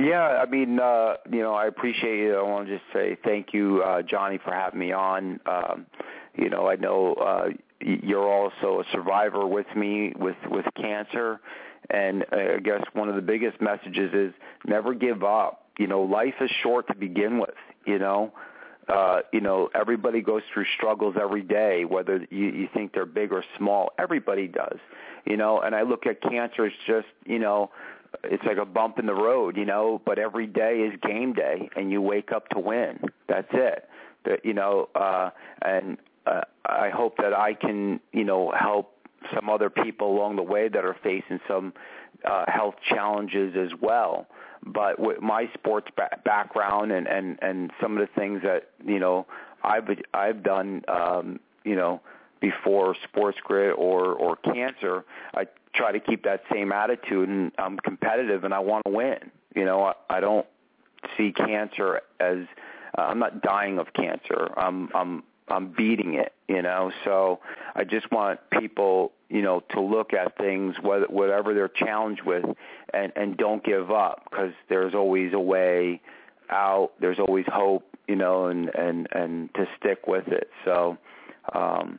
Yeah, 0.00 0.42
I 0.42 0.46
mean, 0.46 0.80
uh, 0.80 1.16
you 1.30 1.40
know, 1.40 1.52
I 1.52 1.66
appreciate 1.66 2.20
it. 2.20 2.34
I 2.34 2.40
want 2.40 2.68
to 2.68 2.78
just 2.78 2.84
say 2.90 3.18
thank 3.22 3.52
you, 3.52 3.82
uh, 3.82 4.00
Jonny, 4.00 4.38
for 4.42 4.50
having 4.52 4.80
me 4.80 4.92
on. 4.92 5.40
Um, 5.44 5.86
you 6.34 6.48
know, 6.48 6.70
I 6.70 6.76
know 6.76 7.14
uh, 7.14 7.48
you're 7.80 8.26
also 8.26 8.80
a 8.80 8.84
survivor 8.92 9.46
with 9.46 9.66
me 9.76 10.14
with 10.16 10.36
with 10.48 10.64
cancer, 10.74 11.38
and 11.90 12.24
uh, 12.32 12.54
I 12.56 12.60
guess 12.60 12.82
one 12.94 13.10
of 13.10 13.14
the 13.14 13.20
biggest 13.20 13.60
messages 13.60 14.10
is 14.14 14.32
never 14.66 14.94
give 14.94 15.22
up. 15.22 15.66
You 15.78 15.86
know, 15.86 16.00
life 16.00 16.34
is 16.40 16.50
short 16.62 16.86
to 16.86 16.94
begin 16.94 17.38
with. 17.38 17.50
You 17.84 17.98
know, 17.98 18.32
uh, 18.88 19.20
you 19.32 19.40
know, 19.40 19.68
everybody 19.74 20.22
goes 20.22 20.42
through 20.52 20.64
struggles 20.76 21.14
every 21.20 21.42
day, 21.42 21.84
whether 21.84 22.26
you, 22.30 22.46
you 22.46 22.68
think 22.72 22.94
they're 22.94 23.04
big 23.04 23.32
or 23.32 23.44
small. 23.58 23.90
Everybody 23.98 24.48
does. 24.48 24.78
You 25.26 25.36
know, 25.36 25.60
and 25.60 25.74
I 25.74 25.82
look 25.82 26.06
at 26.06 26.22
cancer 26.22 26.66
as 26.66 26.72
just, 26.86 27.06
you 27.26 27.38
know, 27.38 27.70
it's 28.24 28.44
like 28.44 28.58
a 28.58 28.64
bump 28.64 28.98
in 28.98 29.06
the 29.06 29.14
road, 29.14 29.56
you 29.56 29.64
know, 29.64 30.00
but 30.04 30.18
every 30.18 30.46
day 30.46 30.80
is 30.80 30.98
game 31.00 31.32
day 31.32 31.70
and 31.76 31.90
you 31.90 32.00
wake 32.02 32.32
up 32.32 32.48
to 32.50 32.58
win. 32.58 33.00
That's 33.28 33.48
it. 33.52 33.88
That 34.24 34.44
you 34.44 34.54
know, 34.54 34.88
uh 34.94 35.30
and 35.62 35.98
uh, 36.26 36.42
I 36.64 36.90
hope 36.90 37.16
that 37.18 37.32
I 37.32 37.54
can, 37.54 38.00
you 38.12 38.24
know, 38.24 38.52
help 38.58 38.94
some 39.34 39.48
other 39.48 39.70
people 39.70 40.14
along 40.14 40.36
the 40.36 40.42
way 40.42 40.68
that 40.68 40.84
are 40.84 40.96
facing 41.02 41.40
some 41.48 41.72
uh 42.24 42.44
health 42.48 42.74
challenges 42.88 43.54
as 43.56 43.78
well. 43.80 44.26
But 44.62 44.98
with 44.98 45.22
my 45.22 45.48
sports 45.54 45.88
ba- 45.96 46.18
background 46.24 46.92
and 46.92 47.06
and 47.06 47.38
and 47.40 47.70
some 47.80 47.96
of 47.96 48.06
the 48.06 48.20
things 48.20 48.42
that, 48.42 48.70
you 48.84 48.98
know, 48.98 49.26
I've 49.62 49.88
I've 50.12 50.42
done 50.42 50.82
um, 50.88 51.40
you 51.64 51.76
know, 51.76 52.00
before 52.40 52.96
sports 53.04 53.38
grid 53.42 53.72
or 53.72 54.12
or 54.12 54.36
cancer, 54.36 55.04
I 55.34 55.46
try 55.74 55.92
to 55.92 56.00
keep 56.00 56.24
that 56.24 56.42
same 56.52 56.72
attitude 56.72 57.28
and 57.28 57.52
I'm 57.58 57.78
competitive 57.78 58.44
and 58.44 58.52
I 58.52 58.60
want 58.60 58.84
to 58.86 58.92
win. 58.92 59.30
You 59.54 59.64
know, 59.64 59.84
I, 59.84 59.94
I 60.08 60.20
don't 60.20 60.46
see 61.16 61.32
cancer 61.32 62.02
as 62.18 62.38
uh, 62.96 63.02
I'm 63.02 63.18
not 63.18 63.42
dying 63.42 63.78
of 63.78 63.92
cancer. 63.92 64.50
I'm 64.56 64.90
I'm 64.94 65.22
I'm 65.48 65.72
beating 65.72 66.14
it, 66.14 66.32
you 66.48 66.62
know. 66.62 66.92
So 67.04 67.40
I 67.74 67.84
just 67.84 68.10
want 68.10 68.40
people, 68.50 69.12
you 69.28 69.42
know, 69.42 69.60
to 69.70 69.80
look 69.80 70.12
at 70.12 70.36
things 70.36 70.76
whether 70.80 71.06
whatever 71.06 71.54
they're 71.54 71.68
challenged 71.68 72.22
with 72.22 72.44
and 72.92 73.12
and 73.16 73.36
don't 73.36 73.64
give 73.64 73.90
up 73.90 74.26
because 74.30 74.52
there's 74.68 74.94
always 74.94 75.32
a 75.32 75.40
way 75.40 76.00
out. 76.48 76.92
There's 77.00 77.18
always 77.18 77.46
hope, 77.48 77.84
you 78.08 78.16
know, 78.16 78.46
and 78.46 78.68
and 78.74 79.08
and 79.12 79.54
to 79.54 79.66
stick 79.78 80.06
with 80.06 80.28
it. 80.28 80.50
So 80.64 80.98
um 81.52 81.98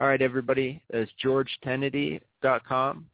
All 0.00 0.08
right, 0.08 0.22
everybody. 0.22 0.82
That's 0.90 1.10
georgetenety.com. 1.22 3.06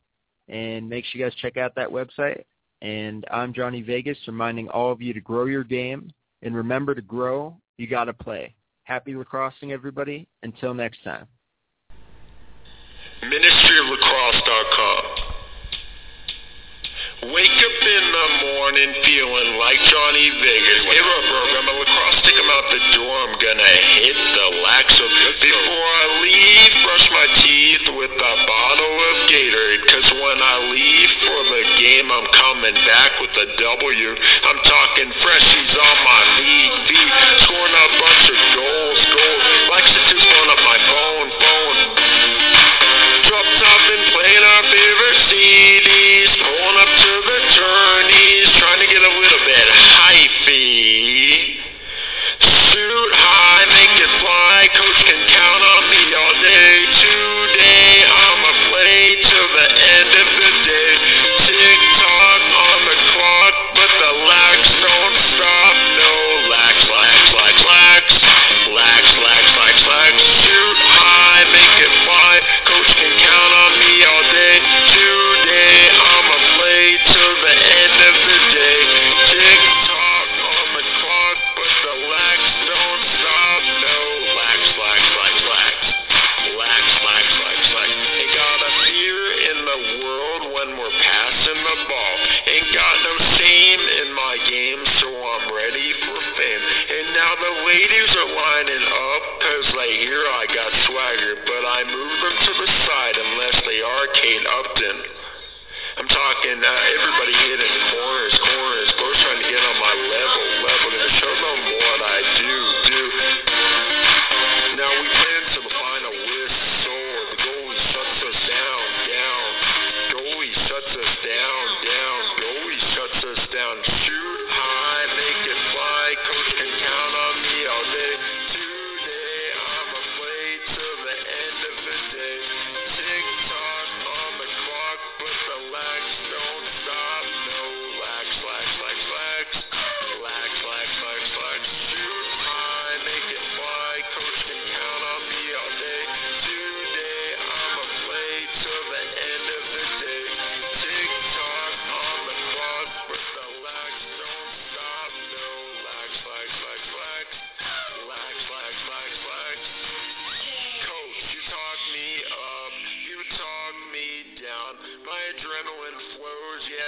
And 0.49 0.89
make 0.89 1.05
sure 1.05 1.21
you 1.21 1.27
guys 1.27 1.35
check 1.41 1.57
out 1.57 1.75
that 1.75 1.89
website. 1.89 2.45
And 2.81 3.27
I'm 3.31 3.53
Jonny 3.53 3.83
Vegas, 3.83 4.17
reminding 4.27 4.69
all 4.69 4.93
of 4.93 5.03
you 5.03 5.13
to 5.13 5.21
grow 5.21 5.47
your 5.47 5.65
game. 5.65 6.13
And 6.43 6.55
remember 6.55 6.95
to 6.95 7.03
grow, 7.03 7.57
you 7.77 7.89
got 7.89 8.05
to 8.05 8.13
play. 8.13 8.55
Happy 8.85 9.15
lacrossing, 9.15 9.73
everybody. 9.73 10.29
Until 10.43 10.73
next 10.73 11.03
time. 11.05 11.27
MinistryofLacrosse.com. 13.23 15.28
Wake 17.19 17.35
up 17.35 17.79
in 17.83 18.05
the 18.15 18.29
morning 18.47 18.95
feeling 19.03 19.59
like 19.59 19.75
Jonny 19.91 20.31
Vegas. 20.39 20.81
Hero 20.87 21.19
program, 21.27 21.67
a 21.67 21.75
lacrosse 21.83 22.23
stick 22.23 22.39
him 22.39 22.47
out 22.47 22.63
the 22.71 22.79
door. 22.95 23.11
I'm 23.11 23.35
gonna 23.43 23.75
hit 24.07 24.15
the 24.15 24.49
laxo. 24.63 25.03
Before 25.43 25.89
I 25.99 26.05
leave, 26.23 26.73
brush 26.87 27.07
my 27.11 27.27
teeth 27.43 27.87
with 27.99 28.15
a 28.15 28.35
bottle 28.47 28.97
of 29.03 29.15
Gatorade. 29.35 29.83
Cause 29.91 30.09
when 30.15 30.39
I 30.39 30.57
leave 30.71 31.11
for 31.27 31.41
the 31.43 31.63
game, 31.83 32.07
I'm 32.07 32.29
coming 32.39 32.79
back 32.87 33.11
with 33.19 33.35
a 33.35 33.47
W. 33.67 34.11
I'm 34.15 34.61
talking 34.63 35.11
freshies 35.19 35.75
on 35.75 35.97
my 36.07 36.23
feet, 36.39 36.73
feet. 36.87 37.13
Scoring 37.51 37.75
a 37.83 37.87
bunch 37.99 38.25
of 38.31 38.41
goals, 38.63 39.01
goals. 39.11 39.43
Lexington's 39.75 40.23
blowing 40.23 40.51
up 40.55 40.63
my 40.63 40.79
phone, 40.87 41.29
phone. 41.35 41.79
Drop 43.27 43.47
top 43.59 43.83
and 43.91 44.05
playing 44.15 44.45
our 44.55 44.63
favorite 44.71 45.19
seed. 45.35 45.88
negative. 49.01 49.21
We 49.21 49.28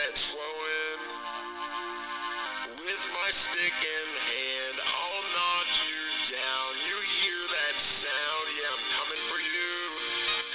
that 0.01 0.17
flowing. 0.33 1.01
With 2.73 3.05
my 3.13 3.31
stick 3.37 3.77
in 3.85 4.09
hand, 4.17 4.77
I'll 4.81 5.25
knock 5.37 5.69
you 5.93 6.01
down. 6.41 6.69
You 6.89 6.97
hear 7.21 7.43
that 7.53 7.77
sound? 8.01 8.45
Yeah, 8.57 8.81
I'm 8.81 8.85
coming 8.97 9.23
for 9.29 9.41
you. 9.45 9.77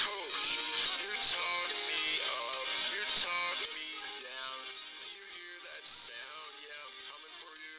Coach, 0.02 0.50
you 0.98 1.14
talk 1.30 1.70
me 1.78 2.02
up. 2.26 2.66
You 2.90 3.02
talk 3.22 3.58
me 3.70 3.86
down. 4.26 4.58
You 5.14 5.22
hear 5.30 5.62
that 5.62 5.84
sound? 6.10 6.50
Yeah, 6.66 6.90
I'm 6.90 6.98
coming 7.06 7.34
for 7.38 7.54
you. 7.62 7.78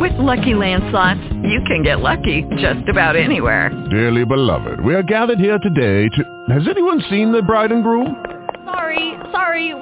With 0.00 0.16
Lucky 0.16 0.56
Land 0.56 0.88
Slots, 0.88 1.20
you 1.44 1.60
can 1.68 1.84
get 1.84 2.00
lucky 2.00 2.48
just 2.56 2.88
about 2.88 3.20
anywhere. 3.20 3.68
Dearly 3.90 4.24
beloved, 4.24 4.80
we 4.80 4.94
are 4.94 5.04
gathered 5.04 5.40
here 5.40 5.58
today 5.58 6.08
to... 6.08 6.24
Has 6.56 6.64
anyone 6.66 7.04
seen 7.10 7.32
the 7.32 7.42
bride 7.42 7.70
and 7.70 7.84
groom? 7.84 8.16